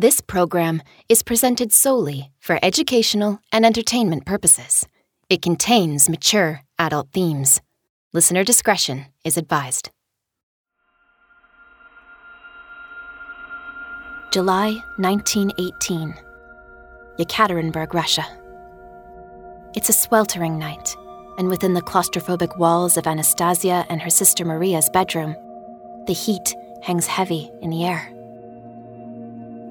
This 0.00 0.22
program 0.22 0.80
is 1.10 1.22
presented 1.22 1.74
solely 1.74 2.30
for 2.40 2.58
educational 2.62 3.38
and 3.52 3.66
entertainment 3.66 4.24
purposes. 4.24 4.86
It 5.28 5.42
contains 5.42 6.08
mature 6.08 6.62
adult 6.78 7.12
themes. 7.12 7.60
Listener 8.14 8.42
discretion 8.42 9.04
is 9.26 9.36
advised. 9.36 9.90
July 14.32 14.70
1918, 14.96 16.14
Yekaterinburg, 17.18 17.92
Russia. 17.92 18.24
It's 19.74 19.90
a 19.90 19.92
sweltering 19.92 20.58
night, 20.58 20.96
and 21.36 21.48
within 21.48 21.74
the 21.74 21.82
claustrophobic 21.82 22.56
walls 22.56 22.96
of 22.96 23.06
Anastasia 23.06 23.84
and 23.90 24.00
her 24.00 24.08
sister 24.08 24.46
Maria's 24.46 24.88
bedroom, 24.88 25.36
the 26.06 26.14
heat 26.14 26.54
hangs 26.82 27.06
heavy 27.06 27.50
in 27.60 27.68
the 27.68 27.84
air. 27.84 28.10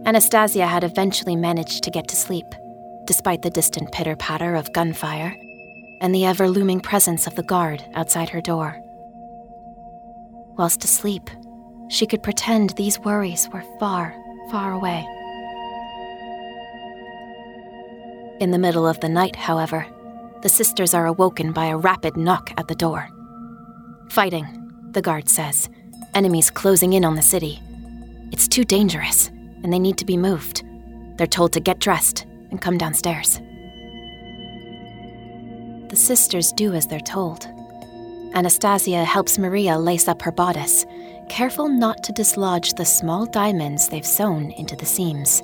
Anastasia 0.09 0.65
had 0.65 0.83
eventually 0.83 1.35
managed 1.35 1.83
to 1.83 1.91
get 1.91 2.07
to 2.07 2.15
sleep, 2.15 2.55
despite 3.05 3.43
the 3.43 3.51
distant 3.51 3.91
pitter 3.91 4.15
patter 4.15 4.55
of 4.55 4.73
gunfire 4.73 5.35
and 6.01 6.15
the 6.15 6.25
ever 6.25 6.49
looming 6.49 6.79
presence 6.79 7.27
of 7.27 7.35
the 7.35 7.43
guard 7.43 7.83
outside 7.93 8.27
her 8.27 8.41
door. 8.41 8.75
Whilst 10.57 10.83
asleep, 10.83 11.29
she 11.89 12.07
could 12.07 12.23
pretend 12.23 12.71
these 12.71 12.99
worries 12.99 13.47
were 13.53 13.63
far, 13.79 14.15
far 14.49 14.73
away. 14.73 15.07
In 18.39 18.49
the 18.49 18.57
middle 18.57 18.87
of 18.87 18.99
the 19.01 19.09
night, 19.09 19.35
however, 19.35 19.85
the 20.41 20.49
sisters 20.49 20.95
are 20.95 21.05
awoken 21.05 21.51
by 21.51 21.67
a 21.67 21.77
rapid 21.77 22.17
knock 22.17 22.49
at 22.57 22.67
the 22.67 22.73
door. 22.73 23.07
Fighting, 24.09 24.71
the 24.89 25.03
guard 25.03 25.29
says. 25.29 25.69
Enemies 26.15 26.49
closing 26.49 26.93
in 26.93 27.05
on 27.05 27.13
the 27.13 27.21
city. 27.21 27.59
It's 28.31 28.47
too 28.47 28.63
dangerous, 28.63 29.29
and 29.63 29.71
they 29.71 29.79
need 29.79 29.97
to 29.97 30.05
be 30.05 30.17
moved. 30.17 30.63
They're 31.17 31.27
told 31.27 31.53
to 31.53 31.59
get 31.59 31.79
dressed 31.79 32.25
and 32.51 32.61
come 32.61 32.77
downstairs. 32.77 33.41
The 35.89 35.95
sisters 35.95 36.51
do 36.53 36.73
as 36.73 36.87
they're 36.87 36.99
told. 36.99 37.47
Anastasia 38.35 39.03
helps 39.03 39.39
Maria 39.39 39.77
lace 39.77 40.07
up 40.07 40.21
her 40.21 40.31
bodice, 40.31 40.85
careful 41.29 41.67
not 41.67 42.03
to 42.03 42.13
dislodge 42.13 42.73
the 42.73 42.85
small 42.85 43.25
diamonds 43.25 43.89
they've 43.89 44.05
sewn 44.05 44.51
into 44.51 44.75
the 44.75 44.85
seams. 44.85 45.41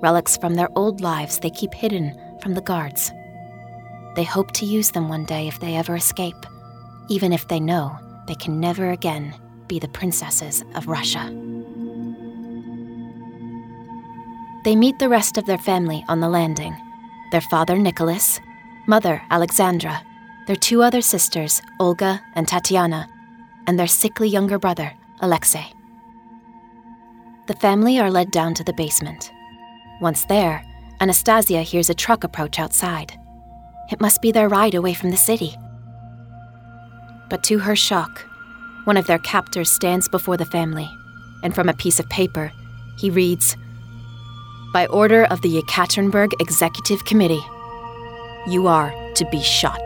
Relics 0.00 0.36
from 0.36 0.54
their 0.54 0.68
old 0.76 1.00
lives 1.00 1.38
they 1.38 1.50
keep 1.50 1.72
hidden 1.72 2.18
from 2.42 2.54
the 2.54 2.60
guards. 2.60 3.12
They 4.16 4.24
hope 4.24 4.52
to 4.54 4.66
use 4.66 4.90
them 4.90 5.08
one 5.08 5.24
day 5.24 5.46
if 5.46 5.60
they 5.60 5.76
ever 5.76 5.94
escape, 5.94 6.46
even 7.08 7.32
if 7.32 7.46
they 7.46 7.60
know 7.60 7.96
they 8.26 8.34
can 8.34 8.60
never 8.60 8.90
again 8.90 9.34
be 9.68 9.78
the 9.78 9.88
princesses 9.88 10.64
of 10.74 10.88
Russia. 10.88 11.30
They 14.68 14.76
meet 14.76 14.98
the 14.98 15.08
rest 15.08 15.38
of 15.38 15.46
their 15.46 15.56
family 15.56 16.04
on 16.08 16.20
the 16.20 16.28
landing 16.28 16.76
their 17.32 17.40
father, 17.40 17.78
Nicholas, 17.78 18.38
mother, 18.86 19.22
Alexandra, 19.30 20.02
their 20.46 20.56
two 20.56 20.82
other 20.82 21.00
sisters, 21.00 21.62
Olga 21.80 22.20
and 22.34 22.46
Tatiana, 22.46 23.08
and 23.66 23.78
their 23.78 23.86
sickly 23.86 24.28
younger 24.28 24.58
brother, 24.58 24.92
Alexei. 25.20 25.72
The 27.46 27.54
family 27.54 27.98
are 27.98 28.10
led 28.10 28.30
down 28.30 28.52
to 28.56 28.62
the 28.62 28.74
basement. 28.74 29.32
Once 30.02 30.26
there, 30.26 30.62
Anastasia 31.00 31.62
hears 31.62 31.88
a 31.88 31.94
truck 31.94 32.22
approach 32.22 32.58
outside. 32.58 33.18
It 33.90 34.02
must 34.02 34.20
be 34.20 34.32
their 34.32 34.50
ride 34.50 34.74
away 34.74 34.92
from 34.92 35.10
the 35.10 35.16
city. 35.16 35.56
But 37.30 37.42
to 37.44 37.60
her 37.60 37.74
shock, 37.74 38.26
one 38.84 38.98
of 38.98 39.06
their 39.06 39.20
captors 39.20 39.70
stands 39.70 40.10
before 40.10 40.36
the 40.36 40.52
family, 40.52 40.90
and 41.42 41.54
from 41.54 41.70
a 41.70 41.80
piece 41.82 41.98
of 41.98 42.10
paper, 42.10 42.52
he 42.98 43.08
reads 43.08 43.56
By 44.70 44.86
order 44.88 45.24
of 45.24 45.40
the 45.40 45.62
Yekaterinburg 45.62 46.32
Executive 46.40 47.04
Committee, 47.06 47.44
you 48.46 48.66
are 48.66 48.92
to 49.14 49.24
be 49.30 49.40
shot. 49.40 49.80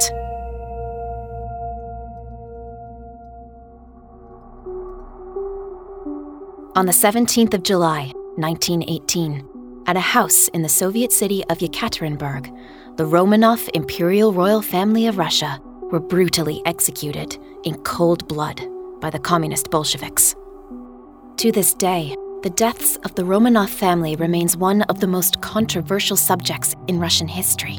On 6.74 6.86
the 6.86 6.92
17th 6.92 7.54
of 7.54 7.62
July, 7.62 8.10
1918, 8.36 9.46
at 9.86 9.96
a 9.96 10.00
house 10.00 10.48
in 10.48 10.62
the 10.62 10.68
Soviet 10.68 11.12
city 11.12 11.44
of 11.44 11.58
Yekaterinburg, 11.58 12.50
the 12.96 13.04
Romanov 13.04 13.68
imperial 13.74 14.32
royal 14.32 14.62
family 14.62 15.06
of 15.06 15.16
Russia 15.16 15.60
were 15.92 16.00
brutally 16.00 16.60
executed 16.66 17.38
in 17.62 17.76
cold 17.84 18.26
blood 18.26 18.60
by 19.00 19.10
the 19.10 19.20
communist 19.20 19.70
Bolsheviks. 19.70 20.34
To 21.36 21.52
this 21.52 21.72
day, 21.72 22.16
the 22.42 22.50
deaths 22.50 22.96
of 23.04 23.14
the 23.14 23.22
Romanov 23.22 23.68
family 23.68 24.16
remains 24.16 24.56
one 24.56 24.82
of 24.82 24.98
the 24.98 25.06
most 25.06 25.40
controversial 25.40 26.16
subjects 26.16 26.74
in 26.88 26.98
Russian 26.98 27.28
history. 27.28 27.78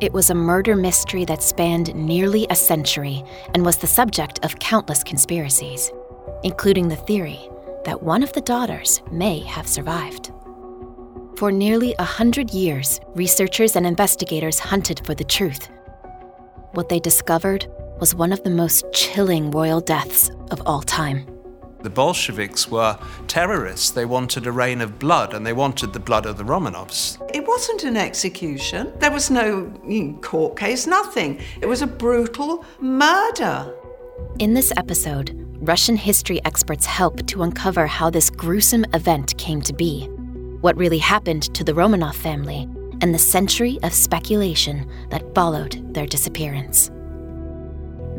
It 0.00 0.14
was 0.14 0.30
a 0.30 0.34
murder 0.34 0.74
mystery 0.74 1.26
that 1.26 1.42
spanned 1.42 1.94
nearly 1.94 2.46
a 2.48 2.56
century 2.56 3.22
and 3.52 3.62
was 3.62 3.76
the 3.76 3.86
subject 3.86 4.42
of 4.42 4.58
countless 4.58 5.04
conspiracies, 5.04 5.92
including 6.44 6.88
the 6.88 6.96
theory 6.96 7.38
that 7.84 8.02
one 8.02 8.22
of 8.22 8.32
the 8.32 8.40
daughters 8.40 9.02
may 9.12 9.40
have 9.40 9.68
survived. 9.68 10.32
For 11.36 11.52
nearly 11.52 11.94
a 11.98 12.04
hundred 12.04 12.50
years, 12.54 13.00
researchers 13.14 13.76
and 13.76 13.86
investigators 13.86 14.58
hunted 14.58 15.04
for 15.04 15.14
the 15.14 15.24
truth. 15.24 15.68
What 16.72 16.88
they 16.88 17.00
discovered 17.00 17.66
was 18.00 18.14
one 18.14 18.32
of 18.32 18.42
the 18.44 18.50
most 18.50 18.90
chilling 18.94 19.50
royal 19.50 19.82
deaths 19.82 20.30
of 20.50 20.62
all 20.64 20.80
time. 20.80 21.35
The 21.86 21.90
Bolsheviks 21.90 22.68
were 22.68 22.98
terrorists. 23.28 23.90
They 23.90 24.06
wanted 24.06 24.44
a 24.48 24.50
reign 24.50 24.80
of 24.80 24.98
blood, 24.98 25.34
and 25.34 25.46
they 25.46 25.52
wanted 25.52 25.92
the 25.92 26.00
blood 26.00 26.26
of 26.26 26.36
the 26.36 26.42
Romanovs. 26.42 27.16
It 27.32 27.46
wasn't 27.46 27.84
an 27.84 27.96
execution. 27.96 28.92
There 28.98 29.12
was 29.12 29.30
no 29.30 29.70
court 30.20 30.56
case, 30.56 30.88
nothing. 30.88 31.40
It 31.60 31.66
was 31.66 31.82
a 31.82 31.86
brutal 31.86 32.64
murder. 32.80 33.72
In 34.40 34.52
this 34.52 34.72
episode, 34.76 35.30
Russian 35.60 35.94
history 35.94 36.44
experts 36.44 36.86
help 36.86 37.24
to 37.28 37.44
uncover 37.44 37.86
how 37.86 38.10
this 38.10 38.30
gruesome 38.30 38.84
event 38.92 39.38
came 39.38 39.62
to 39.62 39.72
be 39.72 40.08
what 40.62 40.76
really 40.76 40.98
happened 40.98 41.54
to 41.54 41.62
the 41.62 41.72
Romanov 41.72 42.16
family, 42.16 42.68
and 43.00 43.14
the 43.14 43.18
century 43.20 43.78
of 43.84 43.92
speculation 43.92 44.90
that 45.10 45.32
followed 45.36 45.94
their 45.94 46.06
disappearance. 46.06 46.90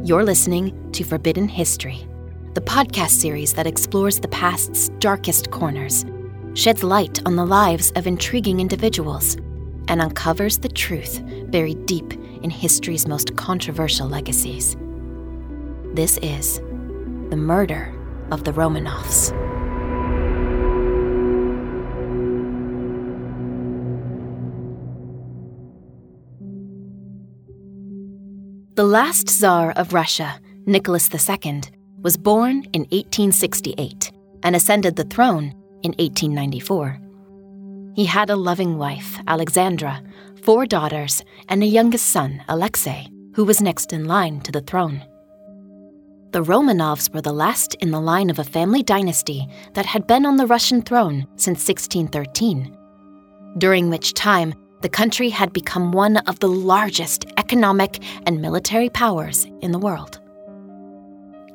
You're 0.06 0.24
listening 0.24 0.90
to 0.94 1.04
Forbidden 1.04 1.50
History, 1.50 2.08
the 2.58 2.62
podcast 2.62 3.12
series 3.12 3.54
that 3.54 3.68
explores 3.68 4.20
the 4.20 4.28
past's 4.30 4.90
darkest 4.98 5.52
corners, 5.52 6.04
sheds 6.56 6.82
light 6.82 7.22
on 7.24 7.36
the 7.36 7.46
lives 7.46 7.92
of 7.96 8.08
intriguing 8.08 8.60
individuals, 8.60 9.36
and 9.90 10.02
uncovers 10.02 10.58
the 10.58 10.68
truth 10.68 11.22
buried 11.52 11.86
deep 11.86 12.14
in 12.42 12.50
history's 12.50 13.08
most 13.08 13.36
controversial 13.36 14.08
legacies. 14.08 14.76
This 15.94 16.18
is 16.24 16.58
The 17.30 17.38
Murder 17.38 17.94
of 18.32 18.44
the 18.44 18.54
Romanovs. 18.54 19.30
The 28.74 28.84
last 28.84 29.30
Tsar 29.30 29.74
of 29.74 29.94
Russia, 29.94 30.42
Nicholas 30.66 31.08
II, 31.14 31.62
was 32.02 32.18
born 32.18 32.64
in 32.74 32.82
1868 32.82 34.12
and 34.44 34.56
ascended 34.56 34.96
the 34.96 35.04
throne 35.04 35.54
in 35.84 35.92
1894. 35.98 37.00
He 37.96 38.06
had 38.06 38.30
a 38.30 38.36
loving 38.36 38.78
wife, 38.78 39.18
Alexandra, 39.28 40.04
four 40.44 40.66
daughters, 40.66 41.24
and 41.50 41.64
a 41.64 41.66
youngest 41.66 42.08
son, 42.08 42.44
Alexei, 42.48 43.08
who 43.34 43.44
was 43.44 43.62
next 43.62 43.92
in 43.94 44.06
line 44.06 44.40
to 44.42 44.52
the 44.52 44.62
throne. 44.62 45.04
The 46.32 46.44
Romanovs 46.44 47.14
were 47.14 47.22
the 47.22 47.34
last 47.34 47.74
in 47.76 47.92
the 47.92 48.02
line 48.02 48.30
of 48.30 48.38
a 48.38 48.44
family 48.44 48.84
dynasty 48.84 49.48
that 49.74 49.86
had 49.86 50.06
been 50.06 50.26
on 50.26 50.38
the 50.38 50.46
Russian 50.46 50.82
throne 50.82 51.26
since 51.38 51.68
1613, 51.68 52.78
during 53.58 53.90
which 53.90 54.14
time 54.14 54.54
the 54.82 54.90
country 54.90 55.30
had 55.30 55.52
become 55.54 55.92
one 55.92 56.18
of 56.18 56.40
the 56.40 56.50
largest 56.50 57.26
economic 57.38 58.04
and 58.28 58.42
military 58.42 58.90
powers 58.90 59.46
in 59.62 59.72
the 59.72 59.80
world. 59.80 60.20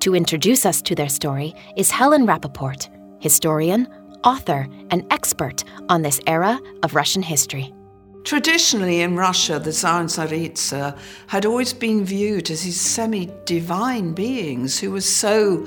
To 0.02 0.16
introduce 0.16 0.66
us 0.66 0.82
to 0.82 0.96
their 0.96 1.08
story 1.08 1.54
is 1.76 1.88
Helen 1.92 2.26
Rappaport, 2.26 2.88
historian, 3.20 3.86
author, 4.24 4.66
and 4.90 5.06
expert 5.12 5.62
on 5.88 6.02
this 6.02 6.20
era 6.26 6.58
of 6.82 6.96
Russian 6.96 7.22
history. 7.22 7.72
Traditionally 8.24 9.02
in 9.02 9.14
Russia, 9.14 9.60
the 9.60 9.70
Tsar 9.70 10.00
and 10.00 10.08
Tsaritsa 10.08 10.98
had 11.28 11.46
always 11.46 11.72
been 11.72 12.04
viewed 12.04 12.50
as 12.50 12.64
these 12.64 12.80
semi 12.80 13.30
divine 13.44 14.12
beings 14.12 14.80
who 14.80 14.90
were 14.90 15.00
so 15.00 15.64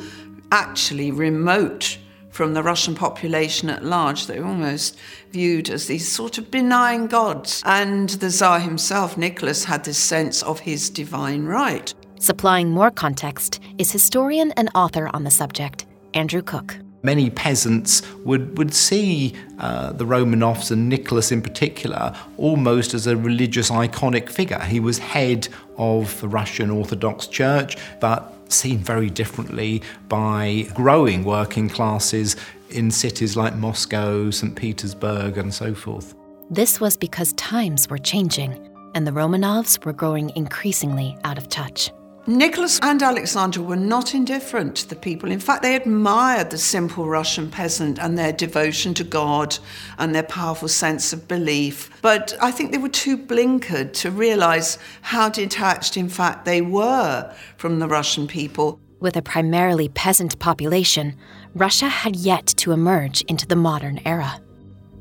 actually 0.52 1.12
remote 1.12 1.98
from 2.30 2.54
the 2.54 2.62
Russian 2.62 2.94
population 2.94 3.70
at 3.70 3.86
large. 3.86 4.26
That 4.26 4.34
they 4.34 4.40
were 4.42 4.48
almost 4.48 4.98
viewed 5.32 5.70
as 5.70 5.88
these 5.88 6.12
sort 6.12 6.38
of 6.38 6.52
benign 6.52 7.08
gods. 7.08 7.64
And 7.66 8.10
the 8.10 8.30
Tsar 8.30 8.60
himself, 8.60 9.18
Nicholas, 9.18 9.64
had 9.64 9.86
this 9.86 9.98
sense 9.98 10.44
of 10.44 10.60
his 10.60 10.90
divine 10.90 11.46
right. 11.46 11.94
Supplying 12.20 12.72
more 12.72 12.92
context 12.92 13.60
is 13.78 13.92
historian 13.92 14.52
and 14.54 14.70
author 14.74 15.10
on 15.14 15.26
the 15.26 15.32
subject, 15.32 15.86
Andrew 16.14 16.42
Cook. 16.42 16.78
Many 17.04 17.30
peasants 17.30 18.02
would, 18.24 18.58
would 18.58 18.74
see 18.74 19.34
uh, 19.60 19.92
the 19.92 20.06
Romanovs 20.06 20.72
and 20.72 20.90
Nicholas 20.90 21.32
in 21.32 21.42
particular 21.42 22.16
almost 22.38 22.94
as 22.94 23.06
a 23.06 23.16
religious 23.16 23.70
iconic 23.70 24.30
figure. 24.30 24.60
He 24.60 24.80
was 24.80 24.98
head 24.98 25.50
of 25.78 26.20
the 26.22 26.28
Russian 26.28 26.72
Orthodox 26.72 27.28
Church, 27.28 27.78
but 28.00 28.34
seen 28.52 28.78
very 28.78 29.10
differently 29.10 29.82
by 30.08 30.68
growing 30.74 31.26
working 31.26 31.70
classes 31.70 32.38
in 32.70 32.90
cities 32.92 33.36
like 33.36 33.56
Moscow, 33.56 34.32
St. 34.32 34.56
Petersburg, 34.56 35.38
and 35.38 35.54
so 35.54 35.76
forth. 35.76 36.16
This 36.50 36.80
was 36.80 36.96
because 36.96 37.34
times 37.34 37.90
were 37.90 37.98
changing, 37.98 38.58
and 38.96 39.06
the 39.06 39.12
Romanovs 39.12 39.84
were 39.86 39.94
growing 39.94 40.32
increasingly 40.36 41.18
out 41.24 41.38
of 41.38 41.50
touch. 41.50 41.92
Nicholas 42.28 42.80
and 42.82 43.04
Alexandra 43.04 43.62
were 43.62 43.76
not 43.76 44.16
indifferent 44.16 44.76
to 44.78 44.90
the 44.90 44.96
people. 44.96 45.30
In 45.30 45.40
fact, 45.40 45.62
they 45.62 45.76
admired 45.76 46.50
the 46.50 46.58
simple 46.58 47.08
Russian 47.08 47.52
peasant 47.52 48.00
and 48.00 48.18
their 48.18 48.34
devotion 48.34 48.96
to 48.96 49.04
God 49.04 49.60
and 50.00 50.16
their 50.16 50.24
powerful 50.24 50.68
sense 50.68 51.14
of 51.14 51.28
belief. 51.28 51.92
But 52.02 52.36
I 52.42 52.50
think 52.50 52.72
they 52.72 52.80
were 52.80 52.90
too 52.90 53.16
blinkered 53.16 53.94
to 53.94 54.10
realize 54.10 54.80
how 55.04 55.30
detached, 55.30 55.98
in 55.98 56.10
fact, 56.10 56.46
they 56.46 56.62
were 56.62 57.32
from 57.58 57.78
the 57.78 57.88
Russian 57.88 58.26
people. 58.26 58.80
With 59.00 59.18
a 59.18 59.22
primarily 59.22 59.90
peasant 59.90 60.40
population, 60.40 61.16
Russia 61.54 61.88
had 61.88 62.16
yet 62.16 62.48
to 62.58 62.72
emerge 62.72 63.22
into 63.24 63.46
the 63.46 63.56
modern 63.56 64.00
era. 64.04 64.42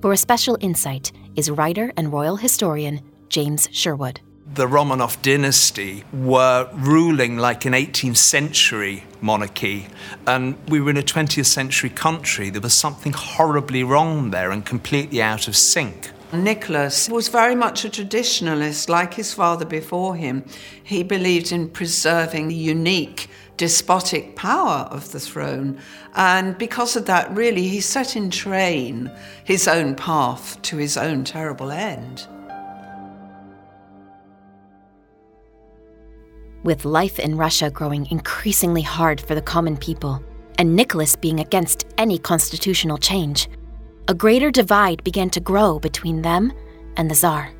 For 0.03 0.12
a 0.12 0.19
special 0.19 0.59
insight 0.61 1.11
is 1.37 1.50
writer 1.50 1.91
and 1.97 2.12
royal 2.12 2.37
historian 2.37 3.00
James 3.31 3.67
Sherwood 3.73 4.20
the 4.55 4.67
Romanov 4.67 5.21
dynasty 5.23 6.05
were 6.12 6.69
ruling 6.75 7.37
like 7.37 7.65
an 7.65 7.73
18th 7.73 8.17
century 8.17 9.03
monarchy, 9.21 9.89
and 10.29 10.56
we 10.69 10.81
were 10.81 10.91
in 10.91 10.97
a 10.97 11.03
20th 11.03 11.47
century 11.47 11.91
country. 11.91 12.51
There 12.51 12.61
was 12.61 12.75
something 12.75 13.12
horribly 13.12 13.83
wrong 13.83 14.31
there 14.31 14.53
and 14.53 14.65
completely 14.65 15.21
out 15.21 15.49
of 15.49 15.56
sync. 15.56 16.11
Nicholas 16.33 17.09
was 17.09 17.29
very 17.29 17.56
much 17.56 17.85
a 17.85 17.89
traditionalist, 17.89 18.89
like 18.89 19.15
his 19.15 19.35
father 19.35 19.65
before 19.65 20.15
him. 20.15 20.45
He 20.83 21.03
believed 21.03 21.51
in 21.51 21.69
preserving 21.69 22.47
the 22.47 22.55
unique 22.55 23.29
despotic 23.56 24.37
power 24.37 24.89
of 24.91 25.11
the 25.11 25.21
throne, 25.21 25.81
and 26.15 26.56
because 26.59 26.95
of 26.95 27.06
that, 27.06 27.35
really, 27.35 27.67
he 27.67 27.81
set 27.81 28.15
in 28.15 28.31
train 28.31 29.11
his 29.43 29.67
own 29.67 29.97
path 29.97 30.62
to 30.62 30.77
his 30.77 30.97
own 30.97 31.25
terrible 31.25 31.73
end. 31.73 32.29
With 36.65 36.85
life 36.85 37.19
in 37.19 37.37
Russia 37.37 37.71
growing 37.71 38.07
increasingly 38.11 38.83
hard 38.83 39.21
for 39.21 39.35
the 39.35 39.43
common 39.43 39.77
people, 39.77 40.23
and 40.59 40.75
Nicholas 40.75 41.15
being 41.15 41.41
against 41.41 41.87
any 41.99 42.19
constitutional 42.19 42.99
change, 42.99 43.49
a 44.09 44.15
greater 44.15 44.51
divide 44.51 45.05
began 45.05 45.31
to 45.31 45.41
grow 45.41 45.79
between 45.79 46.23
them 46.23 46.53
and 46.97 47.11
the 47.11 47.15
Tsar. 47.15 47.53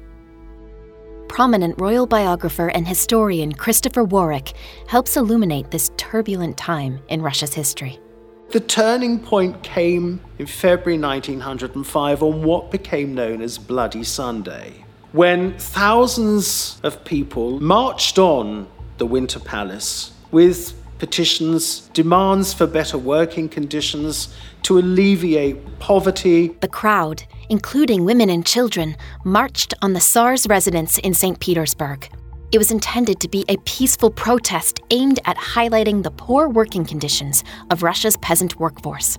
Prominent 1.29 1.81
royal 1.81 2.07
biographer 2.07 2.69
and 2.69 2.87
historian 2.87 3.53
Christopher 3.53 4.05
Warwick 4.05 4.53
helps 4.87 5.17
illuminate 5.17 5.71
this 5.71 5.91
turbulent 5.97 6.57
time 6.57 7.01
in 7.09 7.23
Russia's 7.23 7.55
history. 7.55 7.99
The 8.51 8.61
turning 8.61 9.19
point 9.19 9.63
came 9.63 10.21
in 10.39 10.47
February 10.47 10.99
1905 11.01 12.23
on 12.23 12.43
what 12.45 12.71
became 12.71 13.15
known 13.15 13.43
as 13.43 13.59
Bloody 13.59 14.05
Sunday, 14.05 14.85
when 15.13 15.59
thousands 15.59 16.79
of 16.85 17.05
people 17.05 17.59
marched 17.59 18.19
on 18.19 18.69
the 18.99 19.07
Winter 19.07 19.41
Palace 19.41 20.13
with 20.31 20.75
petitions, 20.99 21.91
demands 21.93 22.55
for 22.55 22.67
better 22.67 22.97
working 22.97 23.49
conditions 23.49 24.35
to 24.63 24.79
alleviate 24.79 25.79
poverty. 25.79 26.49
The 26.61 26.69
crowd, 26.69 27.25
including 27.49 28.05
women 28.05 28.31
and 28.31 28.47
children, 28.47 28.97
marched 29.25 29.75
on 29.83 29.93
the 29.93 30.01
Tsar's 30.01 30.47
residence 30.47 30.99
in 30.99 31.13
St. 31.13 31.39
Petersburg. 31.41 32.09
It 32.53 32.59
was 32.59 32.71
intended 32.71 33.21
to 33.21 33.29
be 33.29 33.45
a 33.49 33.57
peaceful 33.65 34.11
protest 34.11 34.81
aimed 34.91 35.19
at 35.25 35.37
highlighting 35.37 36.03
the 36.03 36.13
poor 36.13 36.49
working 36.49 36.85
conditions 36.85 37.43
of 37.71 37.83
Russia's 37.83 38.17
peasant 38.19 38.59
workforce. 38.61 39.19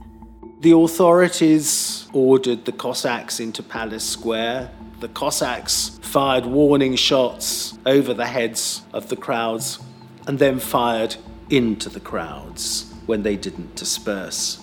The 0.65 0.75
authorities 0.75 2.07
ordered 2.11 2.65
the 2.65 2.71
Cossacks 2.71 3.39
into 3.39 3.61
Palace 3.61 4.03
Square 4.03 4.71
the 4.99 5.09
Cossacks 5.09 5.99
fired 6.01 6.47
warning 6.47 6.95
shots 6.95 7.77
over 7.85 8.15
the 8.15 8.25
heads 8.25 8.81
of 8.91 9.09
the 9.09 9.15
crowds 9.15 9.77
and 10.25 10.39
then 10.39 10.57
fired 10.57 11.17
into 11.51 11.87
the 11.87 11.99
crowds 11.99 12.91
when 13.05 13.21
they 13.21 13.35
didn't 13.35 13.75
disperse. 13.75 14.59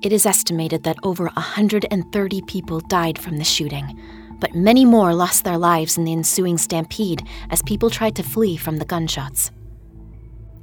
It 0.00 0.10
is 0.10 0.24
estimated 0.24 0.84
that 0.84 0.96
over 1.02 1.24
130 1.24 2.40
people 2.46 2.80
died 2.80 3.18
from 3.18 3.36
the 3.36 3.44
shooting, 3.44 4.00
but 4.40 4.54
many 4.54 4.86
more 4.86 5.12
lost 5.12 5.44
their 5.44 5.58
lives 5.58 5.98
in 5.98 6.04
the 6.04 6.14
ensuing 6.14 6.56
stampede 6.56 7.20
as 7.50 7.60
people 7.60 7.90
tried 7.90 8.16
to 8.16 8.22
flee 8.22 8.56
from 8.56 8.78
the 8.78 8.86
gunshots. 8.86 9.50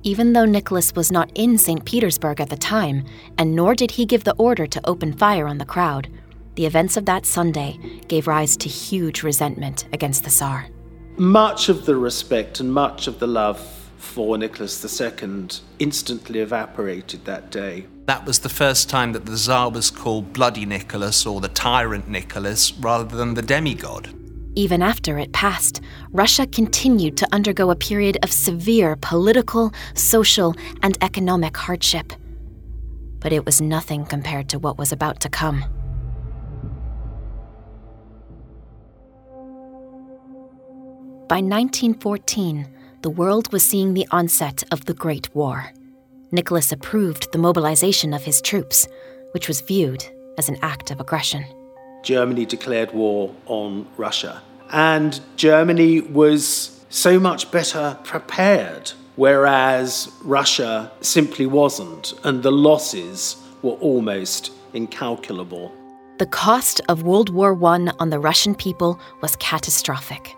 Even 0.05 0.33
though 0.33 0.43
Nicholas 0.43 0.93
was 0.95 1.13
not 1.13 1.31
in 1.33 1.57
St. 1.57 1.85
Petersburg 1.85 2.41
at 2.41 2.49
the 2.49 2.57
time, 2.57 3.05
and 3.37 3.55
nor 3.55 3.73
did 3.73 3.91
he 3.91 4.05
give 4.05 4.25
the 4.25 4.35
order 4.35 4.67
to 4.67 4.85
open 4.85 5.13
fire 5.13 5.47
on 5.47 5.59
the 5.59 5.65
crowd, 5.65 6.09
the 6.55 6.65
events 6.65 6.97
of 6.97 7.05
that 7.05 7.25
Sunday 7.25 7.79
gave 8.09 8.27
rise 8.27 8.57
to 8.57 8.67
huge 8.67 9.23
resentment 9.23 9.85
against 9.93 10.25
the 10.25 10.29
Tsar. 10.29 10.67
Much 11.15 11.69
of 11.69 11.85
the 11.85 11.95
respect 11.95 12.59
and 12.59 12.73
much 12.73 13.07
of 13.07 13.19
the 13.19 13.27
love 13.27 13.59
for 13.97 14.37
Nicholas 14.37 14.83
II 14.83 15.47
instantly 15.79 16.41
evaporated 16.41 17.23
that 17.23 17.49
day. 17.49 17.85
That 18.05 18.25
was 18.25 18.39
the 18.39 18.49
first 18.49 18.89
time 18.89 19.13
that 19.13 19.25
the 19.25 19.37
Tsar 19.37 19.71
was 19.71 19.89
called 19.89 20.33
Bloody 20.33 20.65
Nicholas 20.65 21.25
or 21.25 21.39
the 21.39 21.47
Tyrant 21.47 22.09
Nicholas 22.09 22.73
rather 22.73 23.15
than 23.15 23.35
the 23.35 23.41
demigod. 23.41 24.13
Even 24.55 24.83
after 24.83 25.17
it 25.17 25.31
passed, 25.33 25.81
Russia 26.11 26.45
continued 26.45 27.17
to 27.17 27.27
undergo 27.31 27.71
a 27.71 27.75
period 27.75 28.17
of 28.21 28.31
severe 28.31 28.95
political, 29.01 29.73
social, 29.95 30.55
and 30.83 30.97
economic 31.01 31.57
hardship. 31.57 32.13
But 33.19 33.33
it 33.33 33.45
was 33.45 33.61
nothing 33.61 34.05
compared 34.05 34.49
to 34.49 34.59
what 34.59 34.77
was 34.77 34.91
about 34.91 35.19
to 35.21 35.29
come. 35.29 35.61
By 41.27 41.39
1914, 41.39 42.67
the 43.01 43.09
world 43.09 43.51
was 43.51 43.63
seeing 43.63 43.95
the 43.95 44.07
onset 44.11 44.63
of 44.71 44.85
the 44.85 44.93
Great 44.93 45.33
War. 45.33 45.71
Nicholas 46.31 46.71
approved 46.71 47.31
the 47.31 47.39
mobilization 47.39 48.13
of 48.13 48.23
his 48.23 48.39
troops, 48.39 48.87
which 49.31 49.47
was 49.47 49.61
viewed 49.61 50.05
as 50.37 50.47
an 50.47 50.57
act 50.61 50.91
of 50.91 50.99
aggression. 50.99 51.43
Germany 52.03 52.45
declared 52.45 52.91
war 52.93 53.33
on 53.45 53.87
Russia, 53.97 54.41
and 54.71 55.19
Germany 55.37 56.01
was 56.01 56.85
so 56.89 57.19
much 57.19 57.49
better 57.49 57.97
prepared, 58.03 58.91
whereas 59.15 60.11
Russia 60.23 60.91
simply 61.01 61.45
wasn't, 61.45 62.13
and 62.23 62.43
the 62.43 62.51
losses 62.51 63.37
were 63.61 63.73
almost 63.73 64.51
incalculable. 64.73 65.71
The 66.19 66.27
cost 66.27 66.81
of 66.89 67.03
World 67.03 67.29
War 67.29 67.53
I 67.65 67.91
on 67.99 68.09
the 68.09 68.19
Russian 68.19 68.53
people 68.53 68.99
was 69.21 69.35
catastrophic. 69.37 70.35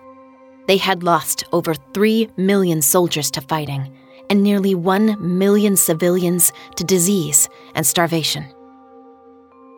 They 0.68 0.78
had 0.78 1.04
lost 1.04 1.44
over 1.52 1.74
3 1.94 2.30
million 2.38 2.82
soldiers 2.82 3.30
to 3.32 3.42
fighting 3.42 3.92
and 4.30 4.42
nearly 4.42 4.74
1 4.74 5.18
million 5.20 5.76
civilians 5.76 6.52
to 6.78 6.84
disease 6.84 7.50
and 7.76 7.86
starvation. 7.86 8.55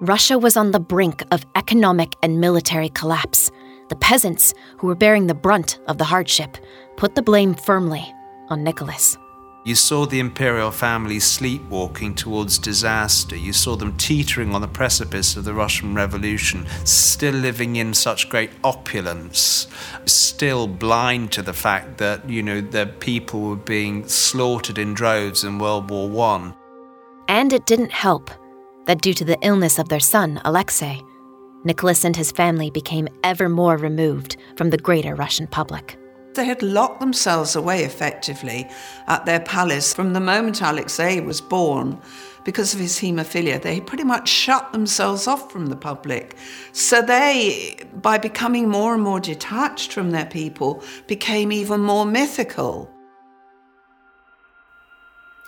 Russia 0.02 0.38
was 0.38 0.56
on 0.56 0.70
the 0.70 0.80
brink 0.80 1.24
of 1.32 1.44
economic 1.56 2.16
and 2.22 2.40
military 2.40 2.90
collapse. 2.90 3.50
The 3.90 3.96
peasants, 3.96 4.54
who 4.78 4.86
were 4.86 4.94
bearing 4.94 5.26
the 5.26 5.34
brunt 5.34 5.80
of 5.88 5.98
the 5.98 6.04
hardship, 6.04 6.56
put 6.98 7.16
the 7.16 7.24
blame 7.24 7.56
firmly 7.56 8.06
on 8.50 8.64
Nicholas. 8.64 9.18
You 9.66 9.74
saw 9.74 10.06
the 10.06 10.20
imperial 10.20 10.70
family 10.70 11.20
sleepwalking 11.20 12.14
towards 12.14 12.60
disaster. 12.60 13.36
You 13.36 13.52
saw 13.54 13.76
them 13.76 13.98
teetering 13.98 14.54
on 14.54 14.62
the 14.62 14.68
precipice 14.68 15.36
of 15.36 15.46
the 15.46 15.54
Russian 15.56 15.96
Revolution, 15.96 16.68
still 16.84 17.34
living 17.34 17.76
in 17.76 17.96
such 17.96 18.30
great 18.30 18.52
opulence, 18.64 19.68
still 20.06 20.68
blind 20.68 21.32
to 21.32 21.42
the 21.42 21.54
fact 21.54 21.98
that, 21.98 22.30
you 22.30 22.44
know, 22.44 22.62
their 22.62 22.86
people 22.86 23.42
were 23.42 23.56
being 23.56 24.08
slaughtered 24.08 24.78
in 24.78 24.94
droves 24.94 25.44
in 25.44 25.58
World 25.58 25.90
War 25.90 26.08
One. 26.08 26.54
And 27.28 27.52
it 27.52 27.66
didn't 27.66 27.92
help 27.92 28.30
that 28.88 29.02
due 29.02 29.14
to 29.14 29.26
the 29.26 29.38
illness 29.42 29.78
of 29.78 29.90
their 29.90 30.00
son, 30.00 30.42
Alexei, 30.44 31.02
Nicholas 31.64 32.04
and 32.04 32.16
his 32.16 32.32
family 32.32 32.70
became 32.70 33.08
ever 33.24 33.50
more 33.50 33.78
removed 33.78 34.38
from 34.56 34.70
the 34.70 34.78
greater 34.78 35.14
Russian 35.14 35.48
public. 35.48 36.00
They 36.34 36.46
had 36.46 36.62
locked 36.62 37.00
themselves 37.00 37.56
away 37.56 37.84
effectively 37.84 38.70
at 39.08 39.26
their 39.26 39.40
palace 39.40 39.94
from 39.94 40.14
the 40.14 40.20
moment 40.20 40.62
Alexei 40.62 41.20
was 41.20 41.42
born. 41.42 42.00
Because 42.46 42.74
of 42.74 42.80
his 42.80 42.98
haemophilia, 43.00 43.62
they 43.62 43.82
pretty 43.82 44.04
much 44.04 44.30
shut 44.30 44.72
themselves 44.72 45.28
off 45.28 45.52
from 45.52 45.66
the 45.66 45.76
public. 45.76 46.38
So 46.72 47.02
they, 47.02 47.78
by 48.02 48.20
becoming 48.20 48.70
more 48.70 48.94
and 48.94 49.04
more 49.04 49.20
detached 49.20 49.92
from 49.92 50.12
their 50.12 50.28
people, 50.28 50.84
became 51.08 51.52
even 51.52 51.82
more 51.82 52.06
mythical. 52.06 52.90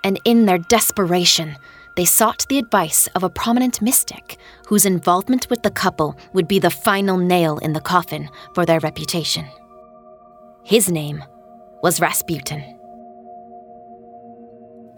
And 0.03 0.19
in 0.25 0.45
their 0.45 0.57
desperation, 0.57 1.55
they 1.95 2.05
sought 2.05 2.45
the 2.49 2.59
advice 2.59 3.07
of 3.15 3.23
a 3.23 3.29
prominent 3.29 3.81
mystic 3.81 4.37
whose 4.67 4.85
involvement 4.85 5.49
with 5.49 5.63
the 5.63 5.71
couple 5.71 6.15
would 6.33 6.47
be 6.47 6.59
the 6.59 6.69
final 6.69 7.17
nail 7.17 7.57
in 7.57 7.73
the 7.73 7.81
coffin 7.81 8.29
for 8.53 8.65
their 8.65 8.79
reputation. 8.79 9.45
His 10.63 10.89
name 10.91 11.23
was 11.81 11.99
Rasputin. 11.99 12.79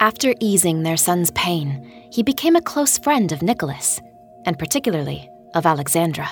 After 0.00 0.34
easing 0.40 0.82
their 0.82 0.96
son's 0.96 1.30
pain, 1.30 2.08
he 2.10 2.22
became 2.22 2.56
a 2.56 2.62
close 2.62 2.98
friend 2.98 3.30
of 3.30 3.40
Nicholas, 3.40 4.00
and 4.44 4.58
particularly 4.58 5.30
of 5.54 5.64
Alexandra. 5.64 6.28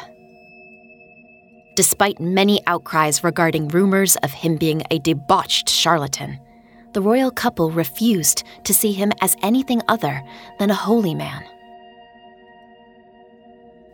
Despite 1.77 2.21
many 2.21 2.61
outcries 2.67 3.23
regarding 3.23 3.69
rumors 3.69 4.17
of 4.17 4.33
him 4.33 4.57
being 4.57 4.83
a 4.91 4.99
debauched 4.99 5.71
charlatan, 5.71 6.41
the 6.93 7.03
royal 7.03 7.31
couple 7.31 7.71
refused 7.71 8.45
to 8.65 8.75
see 8.75 8.93
him 8.93 9.13
as 9.21 9.37
anything 9.43 9.83
other 9.89 10.23
than 10.59 10.71
a 10.71 10.75
holy 10.75 11.15
man. 11.15 11.43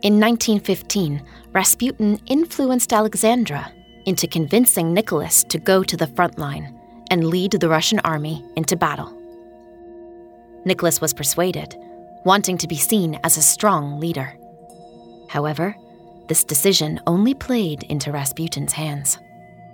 In 0.03 0.19
1915, 0.19 1.23
Rasputin 1.53 2.19
influenced 2.27 2.93
Alexandra 2.93 3.71
into 4.05 4.27
convincing 4.27 4.93
Nicholas 4.93 5.43
to 5.45 5.57
go 5.57 5.83
to 5.83 5.97
the 5.97 6.07
front 6.07 6.37
line 6.37 6.79
and 7.09 7.27
lead 7.27 7.51
the 7.51 7.69
Russian 7.69 7.99
army 7.99 8.45
into 8.55 8.75
battle. 8.75 9.13
Nicholas 10.65 11.01
was 11.01 11.13
persuaded, 11.13 11.75
wanting 12.25 12.57
to 12.59 12.67
be 12.67 12.75
seen 12.75 13.19
as 13.23 13.37
a 13.37 13.41
strong 13.41 13.99
leader. 13.99 14.37
However, 15.29 15.75
this 16.27 16.43
decision 16.43 16.99
only 17.07 17.33
played 17.33 17.83
into 17.83 18.11
Rasputin's 18.11 18.73
hands. 18.73 19.17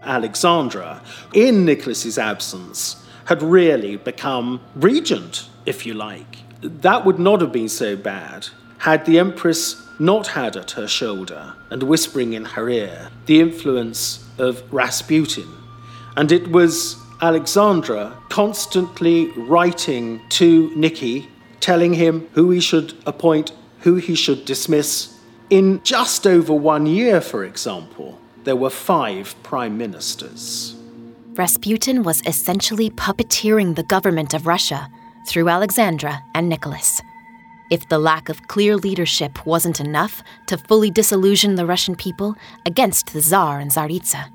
Alexandra, 0.03 1.01
in 1.33 1.65
Nicholas's 1.65 2.17
absence, 2.17 3.02
had 3.25 3.41
really 3.41 3.95
become 3.95 4.61
regent, 4.75 5.49
if 5.65 5.85
you 5.85 5.93
like. 5.93 6.37
That 6.61 7.05
would 7.05 7.19
not 7.19 7.41
have 7.41 7.51
been 7.51 7.69
so 7.69 7.95
bad 7.95 8.47
had 8.83 9.05
the 9.05 9.17
Empress 9.17 9.81
not 9.97 10.27
had 10.27 10.57
at 10.57 10.71
her 10.71 10.87
shoulder 10.87 11.53
and 11.69 11.83
whispering 11.83 12.33
in 12.33 12.43
her 12.43 12.69
ear 12.69 13.09
the 13.27 13.39
influence 13.39 14.27
of 14.37 14.61
Rasputin. 14.73 15.47
And 16.17 16.31
it 16.31 16.49
was 16.49 16.97
Alexandra 17.21 18.13
constantly 18.27 19.27
writing 19.37 20.21
to 20.29 20.75
Nicky, 20.75 21.29
telling 21.61 21.93
him 21.93 22.27
who 22.33 22.51
he 22.51 22.59
should 22.59 22.93
appoint, 23.05 23.53
who 23.79 23.95
he 23.95 24.15
should 24.15 24.43
dismiss. 24.43 25.17
In 25.49 25.81
just 25.83 26.27
over 26.27 26.53
one 26.53 26.85
year, 26.85 27.21
for 27.21 27.45
example, 27.45 28.19
there 28.43 28.57
were 28.57 28.69
five 28.69 29.35
prime 29.43 29.77
ministers. 29.77 30.72
Rasputin 31.37 32.03
was 32.03 32.21
essentially 32.27 32.91
puppeteering 32.91 33.75
the 33.75 33.83
government 33.83 34.35
of 34.35 34.45
Russia 34.45 34.87
through 35.25 35.49
Alexandra 35.49 36.23
and 36.35 36.47
Nicholas. 36.47 37.01
If 37.71 37.89
the 37.89 37.97
lack 37.97 38.29
of 38.29 38.47
clear 38.47 38.77
leadership 38.77 39.43
wasn't 39.43 39.79
enough 39.79 40.21
to 40.45 40.59
fully 40.59 40.91
disillusion 40.91 41.55
the 41.55 41.65
Russian 41.65 41.95
people 41.95 42.35
against 42.67 43.13
the 43.13 43.21
Tsar 43.21 43.59
and 43.59 43.71
Tsaritsa, 43.71 44.31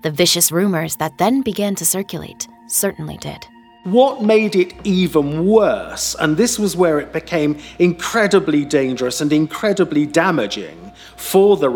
the 0.00 0.10
vicious 0.10 0.50
rumors 0.50 0.96
that 0.96 1.18
then 1.18 1.42
began 1.42 1.74
to 1.74 1.84
circulate 1.84 2.48
certainly 2.66 3.18
did. 3.18 3.46
What 3.84 4.22
made 4.22 4.56
it 4.56 4.72
even 4.84 5.46
worse, 5.46 6.16
and 6.18 6.36
this 6.36 6.58
was 6.58 6.76
where 6.76 6.98
it 6.98 7.12
became 7.12 7.58
incredibly 7.78 8.64
dangerous 8.64 9.20
and 9.20 9.32
incredibly 9.32 10.06
damaging 10.06 10.92
for 11.16 11.58
the 11.58 11.68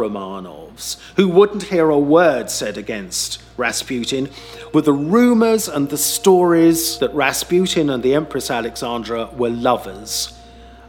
Romanovs, 0.76 0.96
who 1.16 1.28
wouldn't 1.28 1.64
hear 1.64 1.90
a 1.90 1.98
word 1.98 2.50
said 2.50 2.76
against 2.76 3.42
Rasputin, 3.56 4.28
were 4.72 4.82
the 4.82 4.92
rumors 4.92 5.68
and 5.68 5.88
the 5.88 5.98
stories 5.98 6.98
that 6.98 7.14
Rasputin 7.14 7.90
and 7.90 8.02
the 8.02 8.14
Empress 8.14 8.50
Alexandra 8.50 9.30
were 9.36 9.50
lovers 9.50 10.32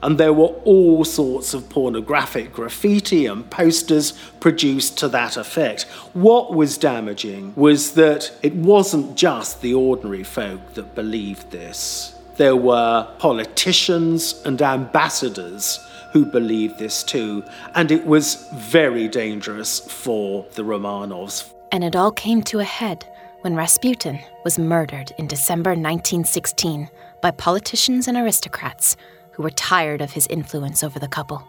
and 0.04 0.20
there 0.20 0.34
were 0.34 0.54
all 0.64 1.04
sorts 1.04 1.56
of 1.56 1.70
pornographic 1.70 2.54
graffiti 2.54 3.26
and 3.26 3.50
posters 3.50 4.12
produced 4.40 5.00
to 5.00 5.08
that 5.08 5.38
effect. 5.38 5.84
What 6.14 6.54
was 6.54 6.78
damaging 6.78 7.54
was 7.56 7.94
that 7.94 8.32
it 8.44 8.54
wasn't 8.54 9.18
just 9.18 9.62
the 9.62 9.74
ordinary 9.74 10.24
folk 10.24 10.76
that 10.76 10.94
believed 10.94 11.50
this. 11.50 12.14
There 12.36 12.56
were 12.56 13.08
politicians 13.18 14.40
and 14.46 14.62
ambassadors 14.62 15.80
who 16.12 16.26
believed 16.26 16.80
this 16.80 17.04
too, 17.04 17.44
and 17.76 17.92
it 17.92 18.06
was 18.06 18.48
very 18.54 19.08
dangerous 19.08 19.80
for 19.80 20.46
the 20.54 20.64
Romanovs. 20.64 21.54
And 21.72 21.84
it 21.84 21.96
all 21.96 22.12
came 22.12 22.42
to 22.44 22.60
a 22.60 22.64
head 22.64 23.06
when 23.42 23.56
Rasputin 23.56 24.20
was 24.44 24.58
murdered 24.58 25.12
in 25.18 25.28
December 25.28 25.72
1916 25.72 26.90
by 27.22 27.32
politicians 27.32 28.08
and 28.08 28.18
aristocrats 28.18 28.96
who 29.34 29.44
were 29.44 29.52
tired 29.52 30.02
of 30.02 30.14
his 30.14 30.28
influence 30.28 30.84
over 30.84 31.00
the 31.00 31.08
couple. 31.08 31.48